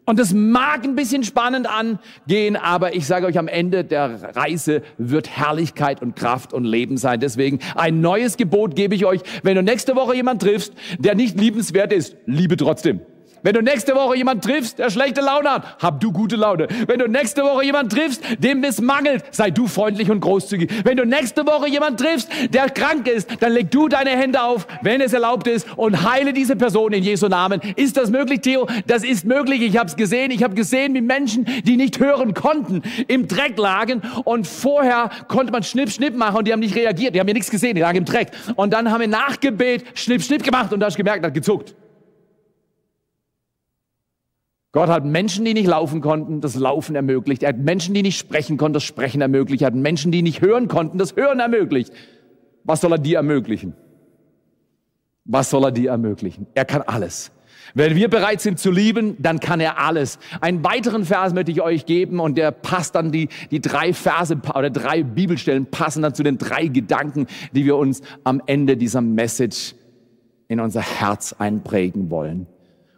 [0.05, 4.83] Und das mag ein bisschen spannend angehen, aber ich sage euch, am Ende der Reise
[4.97, 7.19] wird Herrlichkeit und Kraft und Leben sein.
[7.19, 9.21] Deswegen ein neues Gebot gebe ich euch.
[9.41, 13.01] Wenn du nächste Woche jemand triffst, der nicht liebenswert ist, liebe trotzdem.
[13.45, 16.67] Wenn du nächste Woche jemand triffst, der schlechte Laune hat, hab du gute Laune.
[16.87, 20.83] Wenn du nächste Woche jemand triffst, dem es mangelt, sei du freundlich und großzügig.
[20.83, 24.65] Wenn du nächste Woche jemand triffst, der krank ist, dann leg du deine Hände auf,
[24.81, 27.61] wenn es erlaubt ist, und heile diese Person in Jesu Namen.
[27.75, 28.67] Ist das möglich, Theo?
[28.87, 29.61] Das ist möglich.
[29.61, 30.31] Ich habe es gesehen.
[30.31, 34.01] Ich habe gesehen, wie Menschen, die nicht hören konnten, im Dreck lagen.
[34.23, 37.13] Und vorher konnte man Schnipp, Schnipp machen und die haben nicht reagiert.
[37.13, 37.75] Die haben mir nichts gesehen.
[37.75, 38.31] Die lagen im Dreck.
[38.55, 41.75] Und dann haben wir Nachgebet Schnipp, Schnipp gemacht und da hast gemerkt, hat gezuckt.
[44.75, 47.43] Gott hat Menschen, die nicht laufen konnten, das Laufen ermöglicht.
[47.43, 49.61] Er hat Menschen, die nicht sprechen konnten, das Sprechen ermöglicht.
[49.61, 51.93] Er hat Menschen, die nicht hören konnten, das Hören ermöglicht.
[52.65, 53.73] Was soll er dir ermöglichen?
[55.23, 56.47] Was soll er dir ermöglichen?
[56.55, 57.31] Er kann alles.
[57.73, 60.19] Wenn wir bereit sind zu lieben, dann kann er alles.
[60.41, 64.35] Einen weiteren Vers möchte ich euch geben und der passt dann die, die drei Verse
[64.53, 68.99] oder drei Bibelstellen passen dann zu den drei Gedanken, die wir uns am Ende dieser
[68.99, 69.73] Message
[70.49, 72.47] in unser Herz einprägen wollen.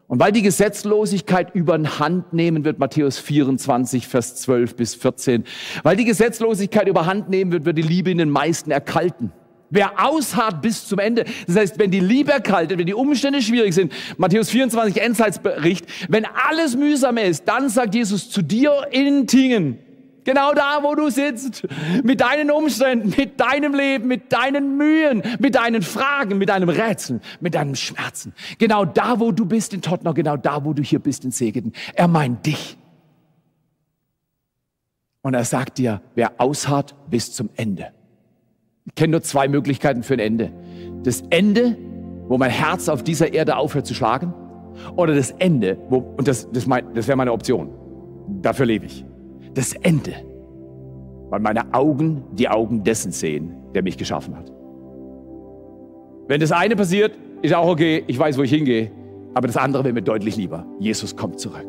[0.07, 5.43] Und weil die Gesetzlosigkeit überhand nehmen wird, Matthäus 24, Vers 12 bis 14,
[5.83, 9.33] weil die Gesetzlosigkeit überhand nehmen wird, wird die Liebe in den meisten erkalten.
[9.69, 13.73] Wer ausharrt bis zum Ende, das heißt, wenn die Liebe erkaltet, wenn die Umstände schwierig
[13.73, 19.79] sind, Matthäus 24, Endzeitsbericht, wenn alles mühsam ist, dann sagt Jesus zu dir in Tingen,
[20.27, 21.65] Genau da, wo du sitzt,
[22.03, 27.21] mit deinen Umständen, mit deinem Leben, mit deinen Mühen, mit deinen Fragen, mit deinem Rätseln,
[27.39, 28.33] mit deinem Schmerzen.
[28.57, 31.71] Genau da, wo du bist in Tottenham, genau da, wo du hier bist in Segeten.
[31.93, 32.77] Er meint dich.
[35.21, 37.93] Und er sagt dir, wer ausharrt bis zum Ende.
[38.83, 40.51] Ich kenne nur zwei Möglichkeiten für ein Ende.
[41.03, 41.77] Das Ende,
[42.27, 44.33] wo mein Herz auf dieser Erde aufhört zu schlagen,
[44.97, 47.69] oder das Ende, wo, und das, das, mein, das wäre meine Option.
[48.41, 49.05] Dafür lebe ich
[49.57, 50.13] das Ende,
[51.29, 54.51] weil meine Augen die Augen dessen sehen, der mich geschaffen hat.
[56.27, 58.91] Wenn das eine passiert, ist auch okay, ich weiß, wo ich hingehe,
[59.33, 60.65] aber das andere wäre mir deutlich lieber.
[60.79, 61.67] Jesus kommt zurück.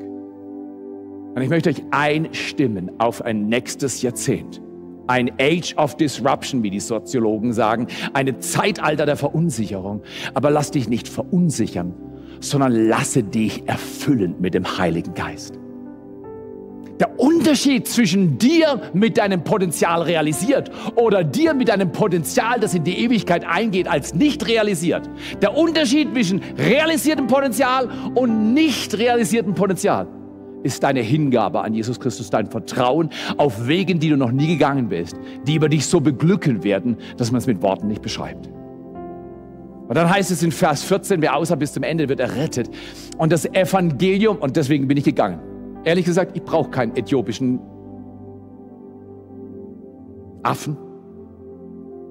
[1.35, 4.61] Und ich möchte euch einstimmen auf ein nächstes Jahrzehnt.
[5.07, 7.87] Ein Age of Disruption, wie die Soziologen sagen.
[8.13, 10.03] Eine Zeitalter der Verunsicherung.
[10.35, 11.95] Aber lass dich nicht verunsichern,
[12.41, 15.59] sondern lasse dich erfüllen mit dem Heiligen Geist.
[17.01, 22.85] Der Unterschied zwischen dir mit deinem Potenzial realisiert oder dir mit deinem Potenzial, das in
[22.85, 25.09] die Ewigkeit eingeht, als nicht realisiert.
[25.41, 30.09] Der Unterschied zwischen realisiertem Potenzial und nicht realisiertem Potenzial
[30.65, 34.89] ist deine Hingabe an Jesus Christus, dein Vertrauen auf Wegen, die du noch nie gegangen
[34.89, 38.49] bist, die über dich so beglücken werden, dass man es mit Worten nicht beschreibt.
[39.89, 42.69] Und dann heißt es in Vers 14, wer außer bis zum Ende wird errettet.
[43.17, 45.41] Und das Evangelium, und deswegen bin ich gegangen.
[45.85, 47.61] Ehrlich gesagt, ich brauche keinen äthiopischen
[50.43, 50.77] Affen,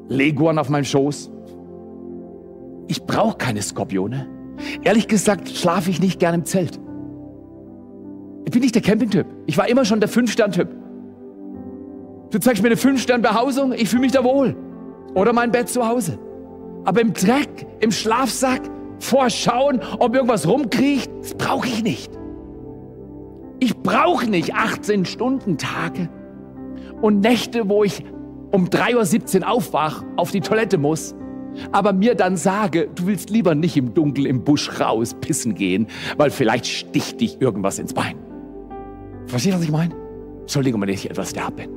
[0.10, 1.32] Leguan auf meinem Schoß.
[2.88, 4.28] Ich brauche keine Skorpione.
[4.84, 6.80] Ehrlich gesagt schlafe ich nicht gern im Zelt.
[8.46, 9.26] Ich bin nicht der Campingtyp.
[9.46, 10.70] Ich war immer schon der Fünf-Stern-Typ.
[12.32, 14.56] Du zeigst mir eine Fünf-Stern-Behausung, ich fühle mich da wohl.
[15.16, 16.18] Oder mein Bett zu Hause.
[16.86, 18.62] Aber im Dreck, im Schlafsack,
[19.00, 22.17] vorschauen, ob irgendwas rumkriecht, das brauche ich nicht.
[23.60, 26.10] Ich brauche nicht 18 Stunden Tage
[27.02, 28.04] und Nächte, wo ich
[28.52, 31.16] um 3.17 Uhr aufwach, auf die Toilette muss,
[31.72, 35.88] aber mir dann sage, du willst lieber nicht im Dunkel im Busch raus pissen gehen,
[36.18, 38.16] weil vielleicht sticht dich irgendwas ins Bein.
[39.26, 39.96] Verstehst du, was ich meine?
[40.42, 41.70] Entschuldigung, wenn ich etwas derb bin.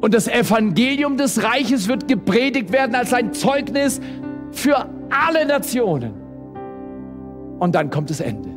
[0.00, 4.00] Und das Evangelium des Reiches wird gepredigt werden als ein Zeugnis
[4.52, 6.12] für alle Nationen.
[7.58, 8.50] Und dann kommt das Ende.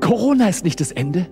[0.00, 1.26] Corona ist nicht das Ende.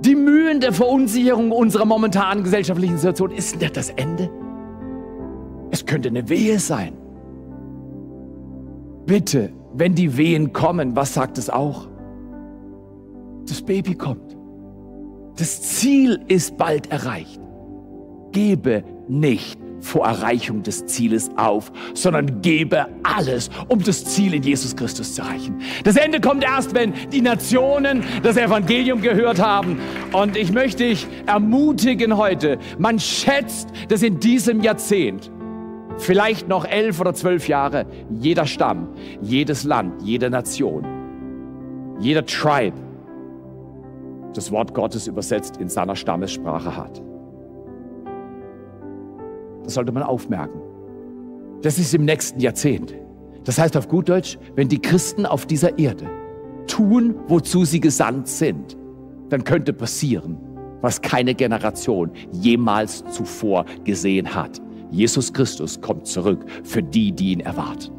[0.00, 4.30] Die Mühen der Verunsicherung unserer momentanen gesellschaftlichen Situation ist nicht das Ende.
[5.70, 6.92] Es könnte eine Wehe sein.
[9.06, 11.88] Bitte, wenn die Wehen kommen, was sagt es auch?
[13.48, 14.36] Das Baby kommt.
[15.36, 17.40] Das Ziel ist bald erreicht.
[18.32, 24.74] Gebe nicht vor Erreichung des Zieles auf, sondern gebe alles, um das Ziel in Jesus
[24.74, 25.60] Christus zu erreichen.
[25.84, 29.78] Das Ende kommt erst, wenn die Nationen das Evangelium gehört haben.
[30.12, 35.30] Und ich möchte dich ermutigen heute, man schätzt, dass in diesem Jahrzehnt
[35.98, 38.88] vielleicht noch elf oder zwölf Jahre jeder Stamm,
[39.20, 40.84] jedes Land, jede Nation,
[42.00, 42.76] jeder Tribe
[44.32, 47.00] das Wort Gottes übersetzt in seiner Stammessprache hat.
[49.64, 50.60] Das sollte man aufmerken.
[51.62, 52.94] Das ist im nächsten Jahrzehnt.
[53.44, 56.06] Das heißt auf gut Deutsch, wenn die Christen auf dieser Erde
[56.66, 58.76] tun, wozu sie gesandt sind,
[59.28, 60.38] dann könnte passieren,
[60.80, 64.60] was keine Generation jemals zuvor gesehen hat.
[64.90, 67.92] Jesus Christus kommt zurück für die, die ihn erwarten.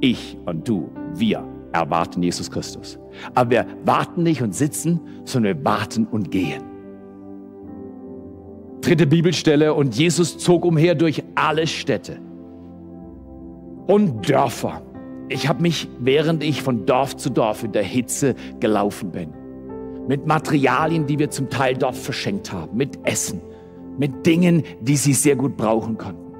[0.00, 2.98] Ich und du, wir erwarten Jesus Christus.
[3.34, 6.62] Aber wir warten nicht und sitzen, sondern wir warten und gehen.
[8.80, 12.18] Dritte Bibelstelle, und Jesus zog umher durch alle Städte
[13.88, 14.82] und Dörfer.
[15.28, 19.30] Ich habe mich, während ich von Dorf zu Dorf in der Hitze gelaufen bin,
[20.06, 23.40] mit Materialien, die wir zum Teil dort verschenkt haben, mit Essen,
[23.98, 26.32] mit Dingen, die sie sehr gut brauchen konnten.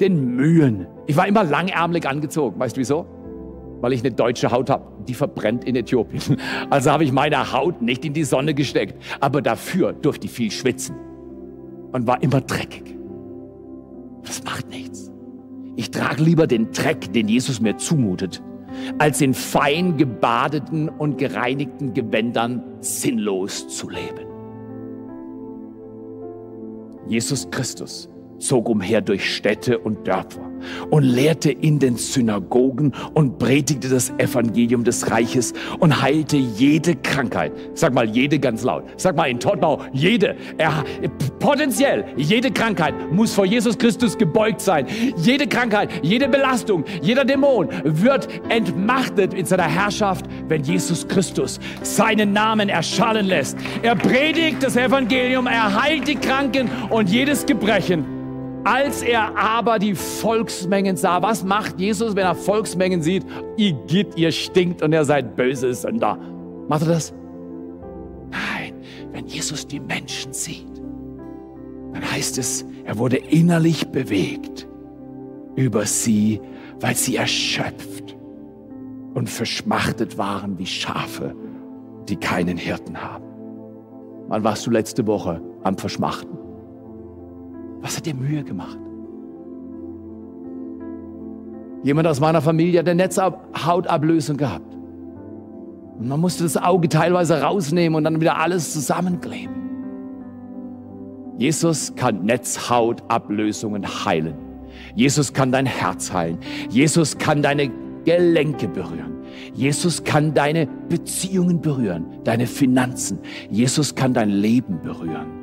[0.00, 0.86] Den Mühen.
[1.06, 2.58] Ich war immer langärmelig angezogen.
[2.58, 3.06] Weißt du wieso?
[3.80, 6.38] Weil ich eine deutsche Haut habe, die verbrennt in Äthiopien.
[6.70, 8.96] Also habe ich meine Haut nicht in die Sonne gesteckt.
[9.20, 10.96] Aber dafür durfte ich viel schwitzen
[11.92, 12.96] und war immer dreckig.
[14.24, 15.10] Das macht nichts.
[15.76, 18.42] Ich trage lieber den Dreck, den Jesus mir zumutet,
[18.98, 24.26] als in fein gebadeten und gereinigten Gewändern sinnlos zu leben.
[27.08, 28.08] Jesus Christus
[28.42, 30.52] zog umher durch Städte und Dörfer
[30.90, 37.52] und lehrte in den Synagogen und predigte das Evangelium des Reiches und heilte jede Krankheit.
[37.74, 38.84] Sag mal jede ganz laut.
[38.96, 40.36] Sag mal in Tottenau jede.
[40.58, 40.84] Er,
[41.38, 44.86] potenziell jede Krankheit muss vor Jesus Christus gebeugt sein.
[45.16, 52.32] Jede Krankheit, jede Belastung, jeder Dämon wird entmachtet in seiner Herrschaft, wenn Jesus Christus seinen
[52.32, 53.56] Namen erschallen lässt.
[53.82, 58.22] Er predigt das Evangelium, er heilt die Kranken und jedes Gebrechen.
[58.64, 63.24] Als er aber die Volksmengen sah, was macht Jesus, wenn er Volksmengen sieht?
[63.56, 66.16] Ihr geht, ihr stinkt und ihr seid böse Sünder.
[66.68, 67.12] Macht er das?
[68.30, 68.74] Nein,
[69.10, 70.80] wenn Jesus die Menschen sieht,
[71.92, 74.68] dann heißt es, er wurde innerlich bewegt
[75.56, 76.40] über sie,
[76.80, 78.16] weil sie erschöpft
[79.14, 81.34] und verschmachtet waren wie Schafe,
[82.08, 83.24] die keinen Hirten haben.
[84.28, 86.41] Wann warst du letzte Woche am Verschmachten?
[87.82, 88.78] Was hat dir Mühe gemacht?
[91.82, 94.72] Jemand aus meiner Familie hat eine Netzhautablösung gehabt.
[95.98, 99.54] Und man musste das Auge teilweise rausnehmen und dann wieder alles zusammenkleben.
[101.38, 104.34] Jesus kann Netzhautablösungen heilen.
[104.94, 106.38] Jesus kann dein Herz heilen.
[106.70, 107.70] Jesus kann deine
[108.04, 109.12] Gelenke berühren.
[109.54, 113.18] Jesus kann deine Beziehungen berühren, deine Finanzen.
[113.50, 115.41] Jesus kann dein Leben berühren.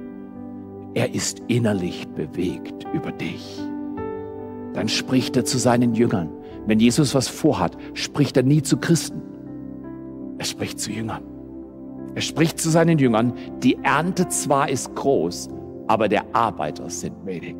[0.94, 3.60] Er ist innerlich bewegt über dich.
[4.74, 6.30] Dann spricht er zu seinen Jüngern.
[6.66, 9.22] Wenn Jesus was vorhat, spricht er nie zu Christen.
[10.38, 11.24] Er spricht zu Jüngern.
[12.16, 15.50] Er spricht zu seinen Jüngern, die Ernte zwar ist groß,
[15.88, 17.56] aber der Arbeiter sind wenig.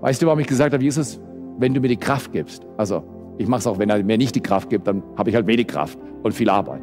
[0.00, 1.20] Weißt du, warum ich gesagt habe, Jesus,
[1.58, 3.02] wenn du mir die Kraft gibst, also
[3.38, 5.46] ich mache es auch, wenn er mir nicht die Kraft gibt, dann habe ich halt
[5.46, 6.82] wenig Kraft und viel Arbeit.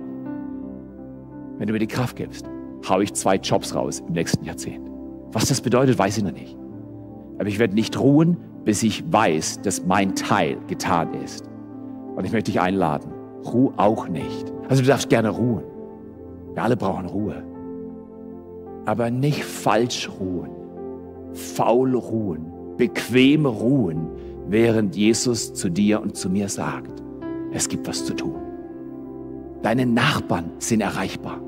[1.58, 2.46] Wenn du mir die Kraft gibst,
[2.90, 4.90] haue ich zwei Jobs raus im nächsten Jahrzehnt.
[5.32, 6.58] Was das bedeutet, weiß ich noch nicht.
[7.38, 11.50] Aber ich werde nicht ruhen, bis ich weiß, dass mein Teil getan ist.
[12.16, 13.12] Und ich möchte dich einladen,
[13.46, 14.52] ruh auch nicht.
[14.70, 15.64] Also du darfst gerne ruhen.
[16.54, 17.44] Wir alle brauchen Ruhe.
[18.86, 20.52] Aber nicht falsch ruhen,
[21.34, 24.08] faul ruhen, bequem ruhen,
[24.48, 27.04] während Jesus zu dir und zu mir sagt,
[27.52, 28.36] es gibt was zu tun.
[29.64, 31.42] Deine Nachbarn sind erreichbar.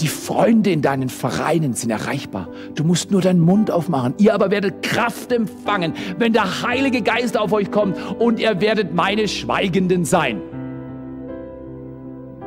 [0.00, 2.48] Die Freunde in deinen Vereinen sind erreichbar.
[2.74, 4.14] Du musst nur deinen Mund aufmachen.
[4.18, 8.94] Ihr aber werdet Kraft empfangen, wenn der Heilige Geist auf euch kommt und ihr werdet
[8.94, 10.40] meine Schweigenden sein.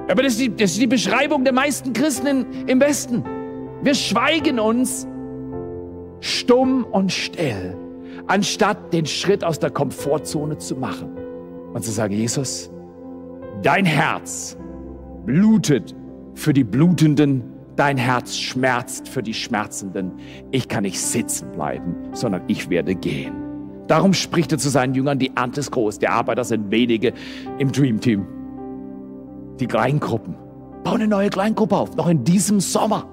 [0.08, 3.24] Aber das ist die, das ist die Beschreibung der meisten Christen im Westen.
[3.84, 5.08] Wir schweigen uns
[6.22, 7.76] stumm und still,
[8.28, 11.18] anstatt den Schritt aus der Komfortzone zu machen
[11.74, 12.70] und zu sagen, Jesus,
[13.62, 14.58] dein Herz
[15.26, 15.96] blutet
[16.36, 17.44] für die Blutenden,
[17.76, 20.14] dein Herz schmerzt für die Schmerzenden.
[20.52, 23.34] Ich kann nicht sitzen bleiben, sondern ich werde gehen.
[23.88, 27.14] Darum spricht er zu seinen Jüngern, die Ernte ist groß, die Arbeiter sind wenige
[27.58, 28.26] im Dream Team.
[29.60, 30.36] Die Kleingruppen.
[30.84, 33.06] Bau eine neue Kleingruppe auf, noch in diesem Sommer.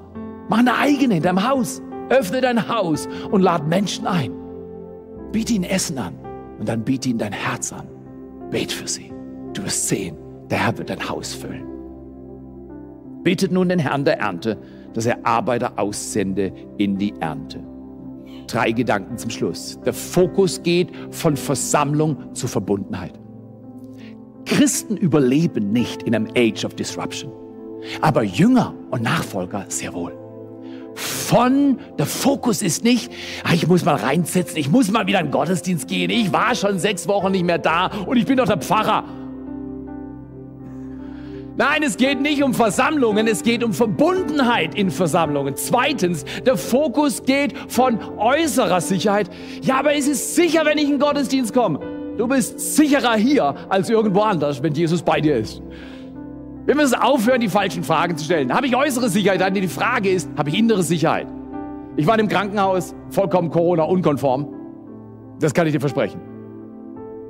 [0.49, 1.83] Mach eine eigene in deinem Haus.
[2.11, 4.33] Öffne dein Haus und lad Menschen ein.
[5.33, 6.15] Biete ihnen Essen an
[6.59, 7.87] und dann biete ihnen dein Herz an.
[8.51, 9.13] Bet für sie.
[9.53, 10.17] Du wirst sehen,
[10.51, 11.78] der Herr wird dein Haus füllen.
[13.29, 14.57] Betet nun den Herrn der Ernte,
[14.95, 17.63] dass er Arbeiter aussende in die Ernte.
[18.47, 19.79] Drei Gedanken zum Schluss.
[19.85, 23.13] Der Fokus geht von Versammlung zu Verbundenheit.
[24.47, 27.31] Christen überleben nicht in einem Age of Disruption,
[28.01, 30.17] aber Jünger und Nachfolger sehr wohl.
[30.95, 33.13] Von, der Fokus ist nicht,
[33.45, 36.55] ah, ich muss mal reinsetzen, ich muss mal wieder in den Gottesdienst gehen, ich war
[36.55, 39.05] schon sechs Wochen nicht mehr da und ich bin doch der Pfarrer.
[41.59, 45.57] Nein, es geht nicht um Versammlungen, es geht um Verbundenheit in Versammlungen.
[45.57, 49.29] Zweitens, der Fokus geht von äußerer Sicherheit.
[49.63, 51.81] Ja, aber es ist sicher, wenn ich in den Gottesdienst komme.
[52.17, 55.61] Du bist sicherer hier als irgendwo anders, wenn Jesus bei dir ist.
[56.65, 58.55] Wir müssen aufhören, die falschen Fragen zu stellen.
[58.55, 59.57] Habe ich äußere Sicherheit?
[59.57, 61.27] Die Frage ist, habe ich innere Sicherheit?
[61.97, 64.47] Ich war im Krankenhaus, vollkommen Corona-unkonform.
[65.41, 66.21] Das kann ich dir versprechen.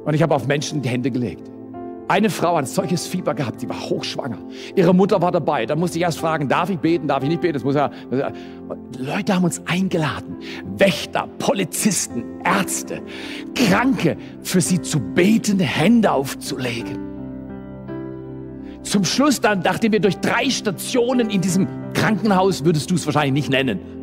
[0.04, 1.50] Und ich habe auf Menschen die Hände gelegt.
[2.08, 4.38] Eine Frau hat solches Fieber gehabt, sie war hochschwanger.
[4.74, 5.66] Ihre Mutter war dabei.
[5.66, 7.52] Da musste ich erst fragen, darf ich beten, darf ich nicht beten?
[7.52, 7.90] Das muss ja,
[8.96, 10.36] Leute haben uns eingeladen,
[10.78, 13.02] Wächter, Polizisten, Ärzte,
[13.54, 16.98] Kranke, für sie zu beten, Hände aufzulegen.
[18.82, 23.34] Zum Schluss dann, nachdem wir durch drei Stationen in diesem Krankenhaus, würdest du es wahrscheinlich
[23.34, 23.97] nicht nennen,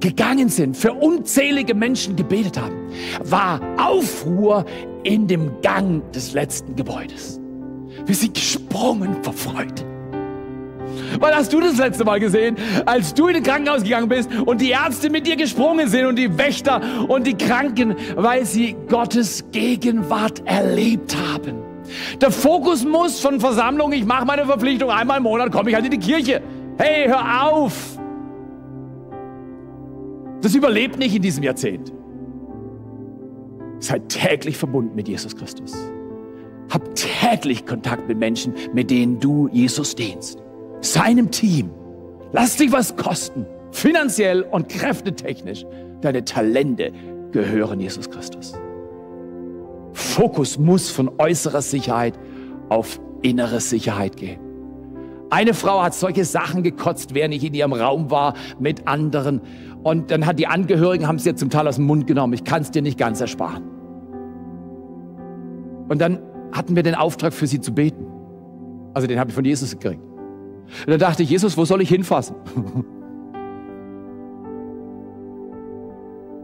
[0.00, 2.76] gegangen sind, für unzählige Menschen gebetet haben,
[3.22, 4.64] war Aufruhr
[5.02, 7.40] in dem Gang des letzten Gebäudes.
[8.06, 9.84] Wir sind gesprungen vor Freude.
[11.18, 14.60] Wann hast du das letzte Mal gesehen, als du in den Krankenhaus gegangen bist und
[14.60, 19.44] die Ärzte mit dir gesprungen sind und die Wächter und die Kranken, weil sie Gottes
[19.52, 21.62] Gegenwart erlebt haben?
[22.20, 25.84] Der Fokus muss von Versammlung, ich mache meine Verpflichtung, einmal im Monat komme ich halt
[25.84, 26.40] in die Kirche.
[26.78, 27.99] Hey, hör auf!
[30.42, 31.92] Das überlebt nicht in diesem Jahrzehnt.
[33.78, 35.74] Seid täglich verbunden mit Jesus Christus.
[36.70, 40.38] Hab täglich Kontakt mit Menschen, mit denen du Jesus dienst.
[40.80, 41.70] Seinem Team.
[42.32, 43.46] Lass dich was kosten.
[43.72, 45.64] Finanziell und kräftetechnisch.
[46.00, 46.92] Deine Talente
[47.32, 48.54] gehören Jesus Christus.
[49.92, 52.18] Fokus muss von äußerer Sicherheit
[52.68, 54.40] auf innere Sicherheit gehen.
[55.30, 59.40] Eine Frau hat solche Sachen gekotzt, während ich in ihrem Raum war mit anderen.
[59.82, 62.34] Und dann hat die Angehörigen, haben es ihr zum Teil aus dem Mund genommen.
[62.34, 63.64] Ich kann es dir nicht ganz ersparen.
[65.88, 66.20] Und dann
[66.52, 68.06] hatten wir den Auftrag, für sie zu beten.
[68.94, 70.02] Also den habe ich von Jesus gekriegt.
[70.02, 72.36] Und dann dachte ich, Jesus, wo soll ich hinfassen?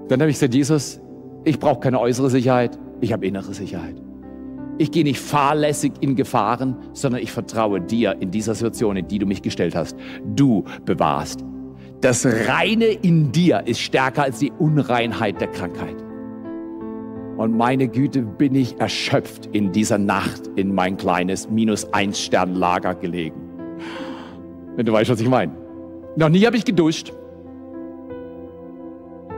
[0.09, 1.01] dann habe ich gesagt, Jesus,
[1.45, 3.97] ich brauche keine äußere Sicherheit, ich habe innere Sicherheit.
[4.79, 9.19] Ich gehe nicht fahrlässig in Gefahren, sondern ich vertraue dir in dieser Situation, in die
[9.19, 9.97] du mich gestellt hast.
[10.35, 11.45] Du bewahrst.
[12.03, 15.97] Das Reine in dir ist stärker als die Unreinheit der Krankheit.
[17.39, 23.41] Und meine Güte, bin ich erschöpft in dieser Nacht in mein kleines Minus-Eins-Stern-Lager gelegen.
[24.77, 25.53] Wenn du weißt, was ich meine.
[26.17, 27.13] Noch nie habe ich geduscht.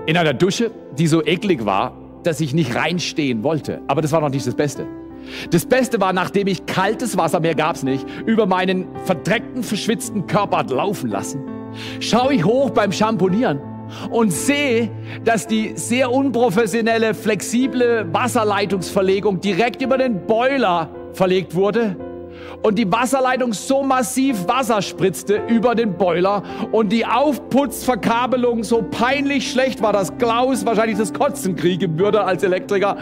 [0.06, 3.80] In einer Dusche, die so eklig war, dass ich nicht reinstehen wollte.
[3.86, 4.86] Aber das war noch nicht das Beste.
[5.50, 10.64] Das Beste war, nachdem ich kaltes Wasser, mehr gab's nicht, über meinen verdreckten, verschwitzten Körper
[10.64, 11.40] laufen lassen,
[12.00, 13.60] schaue ich hoch beim Schamponieren
[14.10, 14.90] und sehe,
[15.24, 21.96] dass die sehr unprofessionelle, flexible Wasserleitungsverlegung direkt über den Boiler verlegt wurde
[22.62, 29.50] und die Wasserleitung so massiv Wasser spritzte über den Boiler und die Aufputzverkabelung so peinlich
[29.50, 32.96] schlecht war, dass Klaus wahrscheinlich das Kotzen kriegen würde als Elektriker.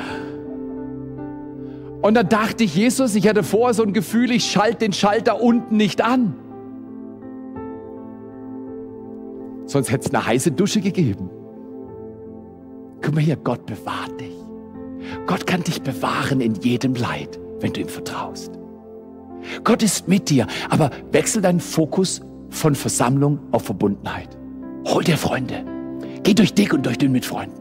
[2.03, 5.41] Und da dachte ich, Jesus, ich hatte vorher so ein Gefühl, ich schalte den Schalter
[5.41, 6.35] unten nicht an.
[9.67, 11.29] Sonst hätte es eine heiße Dusche gegeben.
[13.03, 14.35] Guck mal hier, Gott bewahrt dich.
[15.27, 18.53] Gott kann dich bewahren in jedem Leid, wenn du ihm vertraust.
[19.65, 24.37] Gott ist mit dir, aber wechsel deinen Fokus von Versammlung auf Verbundenheit.
[24.87, 25.65] Hol dir Freunde.
[26.23, 27.61] Geh durch dick und durch dünn mit Freunden.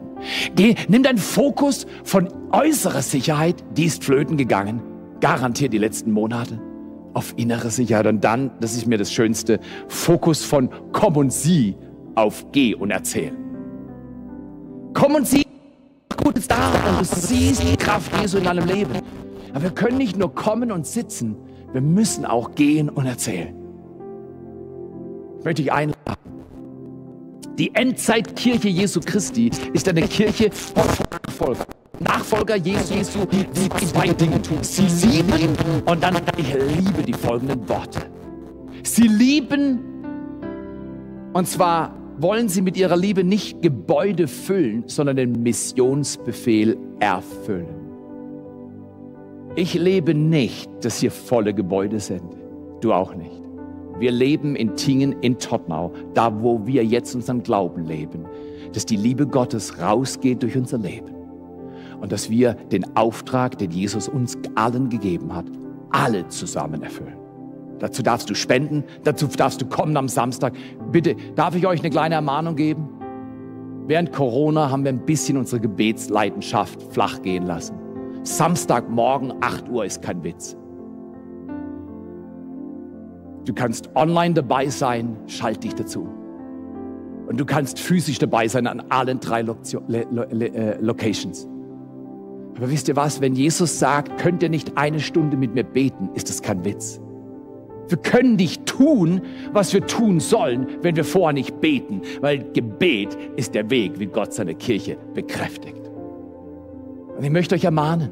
[0.54, 4.82] Geh, nimm deinen Fokus von äußerer Sicherheit, die ist flöten gegangen,
[5.20, 6.60] garantiert die letzten Monate,
[7.14, 8.06] auf innere Sicherheit.
[8.06, 11.76] Und dann, das ist mir das Schönste, Fokus von komm und sieh
[12.16, 13.32] auf geh und erzähl.
[14.94, 15.46] Komm und sieh,
[16.16, 18.94] Gutes da und du siehst die Kraft Jesu in deinem Leben.
[19.52, 21.36] Aber wir können nicht nur kommen und sitzen,
[21.72, 23.54] wir müssen auch gehen und erzählen.
[25.38, 25.96] Ich möchte dich einladen.
[27.58, 31.66] Die Endzeitkirche Jesu Christi ist eine Kirche von Nachfolger.
[32.00, 34.58] Nachfolger Jesu, Jesu, die zwei Dinge tun.
[34.62, 35.56] Sie lieben
[35.86, 38.00] und dann, ich liebe die folgenden Worte.
[38.82, 39.78] Sie lieben,
[41.32, 47.86] und zwar wollen sie mit ihrer Liebe nicht Gebäude füllen, sondern den Missionsbefehl erfüllen.
[49.54, 52.22] Ich lebe nicht, dass hier volle Gebäude sind.
[52.80, 53.42] Du auch nicht.
[53.98, 58.26] Wir leben in Tingen in Tottenau, da wo wir jetzt unseren Glauben leben,
[58.74, 61.14] dass die Liebe Gottes rausgeht durch unser Leben
[62.00, 65.46] und dass wir den Auftrag, den Jesus uns allen gegeben hat,
[65.90, 67.25] alle zusammen erfüllen.
[67.78, 70.54] Dazu darfst du spenden, dazu darfst du kommen am Samstag.
[70.90, 72.88] Bitte, darf ich euch eine kleine Ermahnung geben?
[73.86, 77.76] Während Corona haben wir ein bisschen unsere Gebetsleidenschaft flach gehen lassen.
[78.22, 80.56] Samstagmorgen 8 Uhr ist kein Witz.
[83.44, 86.08] Du kannst online dabei sein, schalt dich dazu.
[87.28, 91.46] Und du kannst physisch dabei sein an allen drei äh, Locations.
[92.56, 96.08] Aber wisst ihr was, wenn Jesus sagt, könnt ihr nicht eine Stunde mit mir beten,
[96.14, 97.00] ist das kein Witz.
[97.88, 99.22] Wir können nicht tun,
[99.52, 104.06] was wir tun sollen, wenn wir vorher nicht beten, weil Gebet ist der Weg, wie
[104.06, 105.90] Gott seine Kirche bekräftigt.
[107.16, 108.10] Und ich möchte euch ermahnen,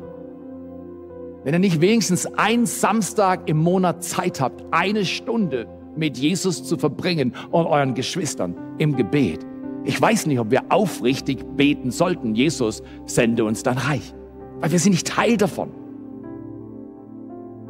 [1.43, 5.67] wenn ihr nicht wenigstens einen Samstag im Monat Zeit habt, eine Stunde
[5.97, 9.45] mit Jesus zu verbringen und euren Geschwistern im Gebet.
[9.85, 12.35] Ich weiß nicht, ob wir aufrichtig beten sollten.
[12.35, 14.15] Jesus, sende uns dein Reich.
[14.61, 15.69] Weil wir sind nicht Teil davon.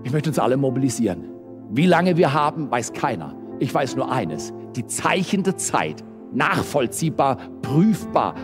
[0.04, 1.33] Ich möchte uns alle mobilisieren.
[1.70, 3.34] Wie lange wir haben, weiß keiner.
[3.58, 4.52] Ich weiß nur eines.
[4.76, 8.34] Die Zeichen der Zeit, nachvollziehbar, prüfbar,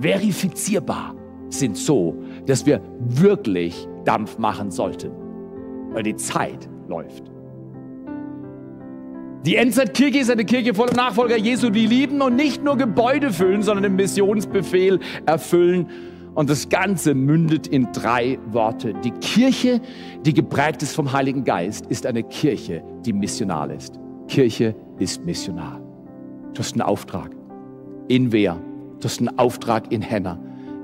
[0.00, 1.14] verifizierbar,
[1.48, 2.14] sind so,
[2.46, 5.10] dass wir wirklich Dampf machen sollten,
[5.92, 7.24] weil die Zeit läuft.
[9.46, 13.62] Die Endzeitkirche ist eine Kirche voller Nachfolger Jesu, die lieben und nicht nur Gebäude füllen,
[13.62, 15.88] sondern den Missionsbefehl erfüllen.
[16.34, 18.94] Und das Ganze mündet in drei Worte.
[19.04, 19.80] Die Kirche,
[20.24, 23.98] die geprägt ist vom Heiligen Geist, ist eine Kirche, die missional ist.
[24.28, 25.80] Kirche ist missional.
[26.54, 27.30] Du hast einen Auftrag.
[28.08, 28.60] In wer?
[29.00, 30.38] Du hast einen Auftrag in Henna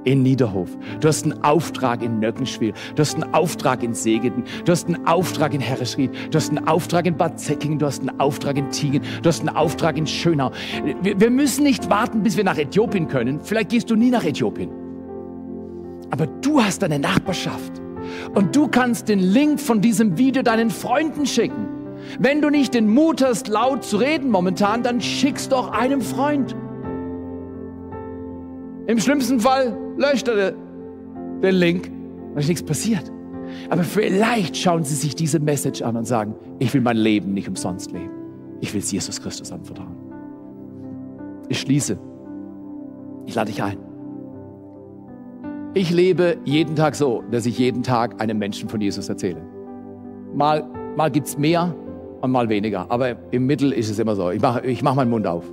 [0.04, 0.76] in Niederhof.
[1.00, 2.72] Du hast einen Auftrag in Nöckenschwil.
[2.94, 4.44] Du hast einen Auftrag in Segeten.
[4.64, 6.10] Du hast einen Auftrag in Herresried.
[6.30, 7.78] Du hast einen Auftrag in Bad Säckingen.
[7.78, 9.02] Du hast einen Auftrag in Tiegen.
[9.22, 10.50] Du hast einen Auftrag in Schönau.
[11.02, 13.40] Wir, wir müssen nicht warten, bis wir nach Äthiopien können.
[13.40, 14.83] Vielleicht gehst du nie nach Äthiopien.
[16.14, 17.82] Aber du hast eine Nachbarschaft.
[18.36, 21.66] Und du kannst den Link von diesem Video deinen Freunden schicken.
[22.20, 26.54] Wenn du nicht den Mut hast, laut zu reden momentan, dann schick's doch einem Freund.
[28.86, 30.52] Im schlimmsten Fall löscht er
[31.42, 31.90] den Link
[32.30, 33.10] und ist nichts passiert.
[33.68, 37.48] Aber vielleicht schauen Sie sich diese Message an und sagen, ich will mein Leben nicht
[37.48, 38.12] umsonst leben.
[38.60, 39.96] Ich will es Jesus Christus anvertrauen.
[41.48, 41.98] Ich schließe.
[43.26, 43.93] Ich lade dich ein.
[45.76, 49.42] Ich lebe jeden Tag so, dass ich jeden Tag einem Menschen von Jesus erzähle.
[50.32, 50.64] Mal,
[50.96, 51.74] mal gibt es mehr
[52.20, 52.86] und mal weniger.
[52.90, 54.30] Aber im Mittel ist es immer so.
[54.30, 55.44] Ich mache ich mach meinen Mund auf.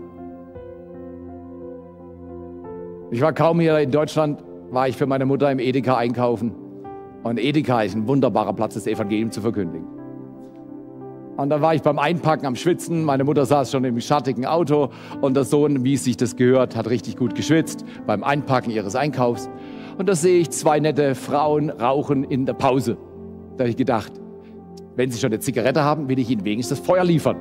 [3.10, 6.54] Ich war kaum hier in Deutschland, war ich für meine Mutter im Edeka einkaufen.
[7.24, 9.88] Und Edeka ist ein wunderbarer Platz, das Evangelium zu verkündigen.
[11.36, 13.04] Und da war ich beim Einpacken am Schwitzen.
[13.04, 14.90] Meine Mutter saß schon im schattigen Auto
[15.22, 18.96] und der Sohn, wie es sich das gehört, hat richtig gut geschwitzt beim Einpacken ihres
[18.96, 19.50] Einkaufs.
[20.02, 22.98] Und da sehe ich zwei nette Frauen rauchen in der Pause.
[23.56, 24.12] Da habe ich gedacht,
[24.96, 27.38] wenn sie schon eine Zigarette haben, will ich ihnen wenigstens das Feuer liefern.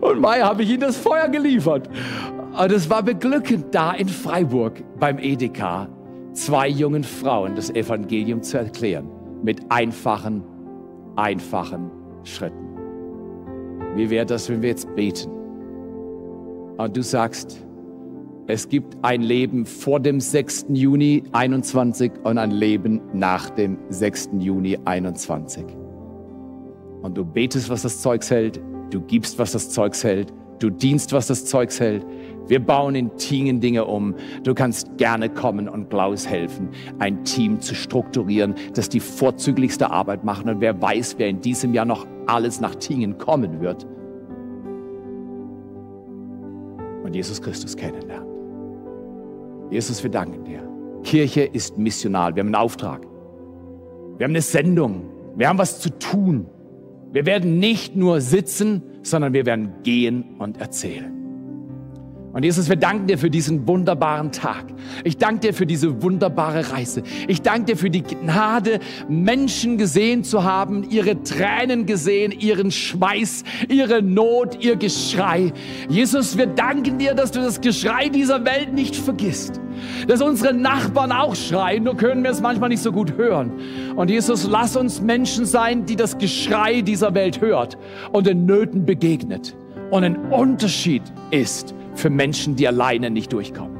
[0.00, 1.90] Und Mai habe ich ihnen das Feuer geliefert.
[2.56, 5.88] Und es war beglückend, da in Freiburg beim Edeka
[6.34, 9.10] zwei jungen Frauen das Evangelium zu erklären.
[9.42, 10.44] Mit einfachen,
[11.16, 11.90] einfachen
[12.22, 12.76] Schritten.
[13.96, 15.32] Wie wäre das, wenn wir jetzt beten?
[16.76, 17.66] Und du sagst,
[18.48, 20.66] es gibt ein Leben vor dem 6.
[20.70, 24.30] Juni 21 und ein Leben nach dem 6.
[24.38, 25.66] Juni 21.
[27.02, 28.58] Und du betest, was das Zeugs hält,
[28.90, 32.04] du gibst, was das Zeugs hält, du dienst, was das Zeugs hält,
[32.48, 34.14] Wir bauen in Tingen Dinge um.
[34.42, 40.24] Du kannst gerne kommen und Klaus helfen, ein Team zu strukturieren, das die vorzüglichste Arbeit
[40.24, 40.46] macht.
[40.46, 43.86] Und wer weiß, wer in diesem Jahr noch alles nach Tingen kommen wird
[47.04, 48.27] und Jesus Christus kennenlernt.
[49.70, 50.62] Jesus, wir danken dir.
[51.02, 52.34] Kirche ist missional.
[52.34, 53.06] Wir haben einen Auftrag.
[54.16, 55.10] Wir haben eine Sendung.
[55.36, 56.46] Wir haben was zu tun.
[57.12, 61.17] Wir werden nicht nur sitzen, sondern wir werden gehen und erzählen.
[62.38, 64.66] Und Jesus, wir danken dir für diesen wunderbaren Tag.
[65.02, 67.02] Ich danke dir für diese wunderbare Reise.
[67.26, 68.78] Ich danke dir für die Gnade,
[69.08, 75.52] Menschen gesehen zu haben, ihre Tränen gesehen, ihren Schweiß, ihre Not, ihr Geschrei.
[75.88, 79.60] Jesus, wir danken dir, dass du das Geschrei dieser Welt nicht vergisst.
[80.06, 83.50] Dass unsere Nachbarn auch schreien, nur können wir es manchmal nicht so gut hören.
[83.96, 87.76] Und Jesus, lass uns Menschen sein, die das Geschrei dieser Welt hört
[88.12, 89.56] und den Nöten begegnet
[89.90, 93.78] und ein Unterschied ist für Menschen, die alleine nicht durchkommen.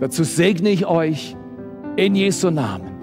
[0.00, 1.36] Dazu segne ich euch
[1.96, 2.96] in Jesu Namen.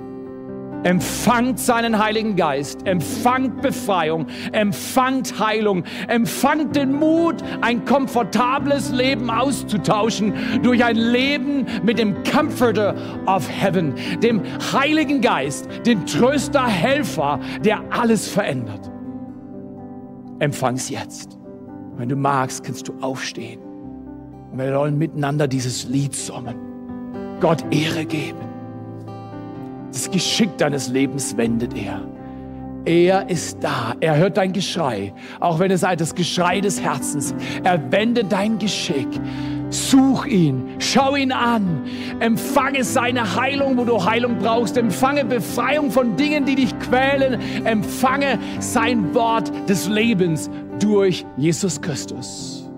[0.83, 10.33] Empfangt seinen Heiligen Geist, empfangt Befreiung, empfangt Heilung, empfangt den Mut, ein komfortables Leben auszutauschen
[10.61, 12.95] durch ein Leben mit dem Comforter
[13.25, 14.41] of Heaven, dem
[14.73, 18.91] Heiligen Geist, dem Tröster, Helfer, der alles verändert.
[20.39, 21.39] Empfang's jetzt.
[21.97, 23.59] Wenn du magst, kannst du aufstehen.
[24.51, 26.55] Und wir wollen miteinander dieses Lied summen.
[27.39, 28.39] Gott Ehre geben.
[29.91, 32.01] Das Geschick deines Lebens wendet er.
[32.85, 33.95] Er ist da.
[33.99, 35.13] Er hört dein Geschrei.
[35.39, 37.33] Auch wenn es das Geschrei des Herzens.
[37.63, 39.07] Er wendet dein Geschick.
[39.73, 41.81] Such ihn, schau ihn an,
[42.19, 48.37] empfange seine Heilung, wo du Heilung brauchst, empfange Befreiung von Dingen, die dich quälen, empfange
[48.59, 50.51] sein Wort des Lebens
[50.83, 52.69] durch Jesus Christus.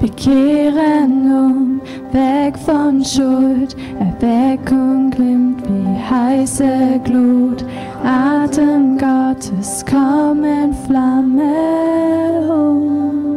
[0.00, 1.80] Wir kehren um,
[2.12, 7.64] weg von Schuld, Erweckung glimmt wie heiße Glut,
[8.04, 13.27] Atem Gottes, komm in Flamme uns.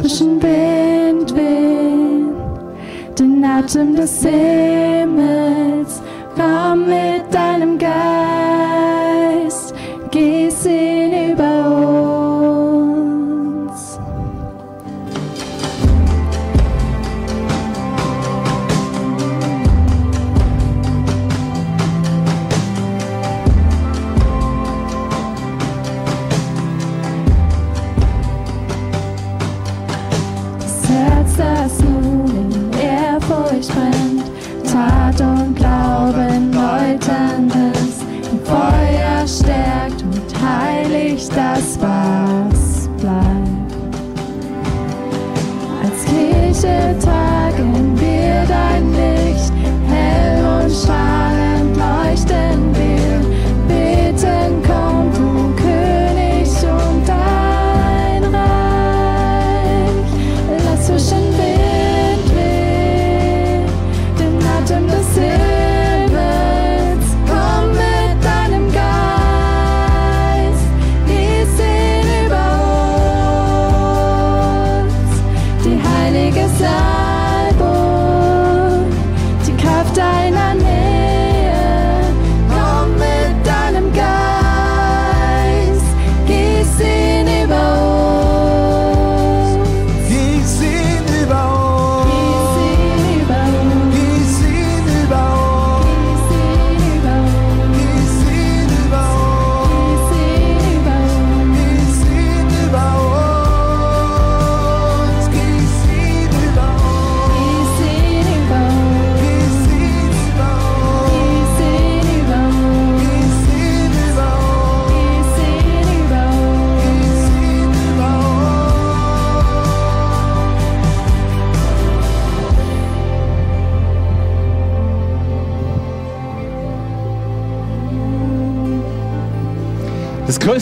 [0.00, 6.02] Zwischen Wind, Wind, den Atem des Himmels,
[6.36, 8.45] komm mit deinem Geist,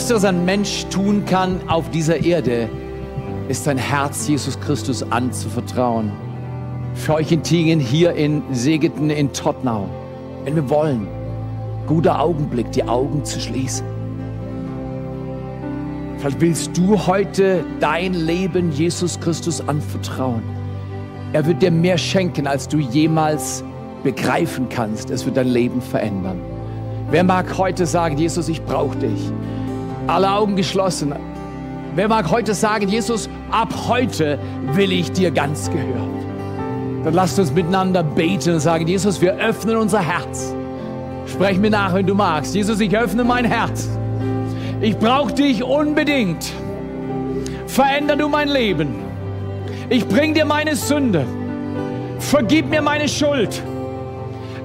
[0.05, 2.69] Größte, was ein Mensch tun kann auf dieser Erde,
[3.49, 6.11] ist sein Herz Jesus Christus anzuvertrauen.
[6.93, 9.89] Für euch in Tingen, hier in Segeten, in Tottnau.
[10.43, 11.07] Wenn wir wollen,
[11.87, 13.83] guter Augenblick, die Augen zu schließen.
[16.19, 20.43] Vielleicht willst du heute dein Leben Jesus Christus anvertrauen.
[21.33, 23.63] Er wird dir mehr schenken, als du jemals
[24.03, 25.09] begreifen kannst.
[25.09, 26.39] Es wird dein Leben verändern.
[27.09, 29.31] Wer mag heute sagen, Jesus, ich brauche dich?
[30.07, 31.13] Alle Augen geschlossen.
[31.95, 34.37] Wer mag heute sagen, Jesus, ab heute
[34.73, 36.13] will ich dir ganz gehören?
[37.03, 40.53] Dann lasst uns miteinander beten und sagen, Jesus, wir öffnen unser Herz.
[41.25, 42.53] Sprech mir nach, wenn du magst.
[42.53, 43.89] Jesus, ich öffne mein Herz.
[44.81, 46.51] Ich brauche dich unbedingt.
[47.65, 48.95] Veränder du mein Leben.
[49.89, 51.25] Ich bring dir meine Sünde.
[52.19, 53.61] Vergib mir meine Schuld.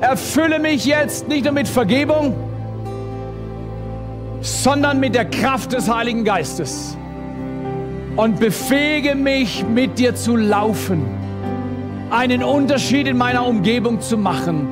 [0.01, 2.34] Erfülle mich jetzt nicht nur mit Vergebung,
[4.41, 6.97] sondern mit der Kraft des Heiligen Geistes.
[8.16, 11.03] Und befähige mich, mit dir zu laufen,
[12.11, 14.68] einen Unterschied in meiner Umgebung zu machen.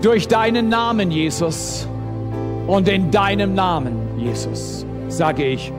[0.00, 1.86] Durch deinen Namen, Jesus.
[2.66, 5.72] Und in deinem Namen, Jesus, sage ich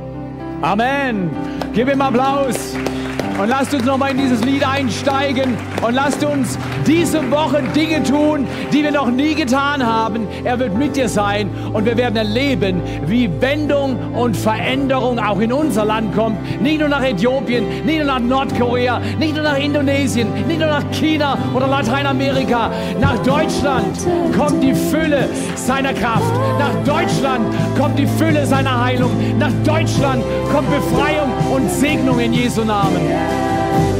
[0.63, 1.29] Amen.
[1.73, 2.73] Gib ihm Applaus.
[3.39, 8.47] Und lasst uns nochmal in dieses Lied einsteigen und lasst uns diese Woche Dinge tun,
[8.71, 10.27] die wir noch nie getan haben.
[10.43, 15.51] Er wird mit dir sein und wir werden erleben, wie Wendung und Veränderung auch in
[15.51, 16.61] unser Land kommt.
[16.61, 20.83] Nicht nur nach Äthiopien, nicht nur nach Nordkorea, nicht nur nach Indonesien, nicht nur nach
[20.91, 22.71] China oder Lateinamerika.
[23.01, 23.97] Nach Deutschland
[24.37, 26.31] kommt die Fülle seiner Kraft.
[26.59, 27.45] Nach Deutschland
[27.79, 29.11] kommt die Fülle seiner Heilung.
[29.39, 33.22] Nach Deutschland kommt Befreiung und Segnung in Jesu Namen.
[33.29, 33.92] Lord.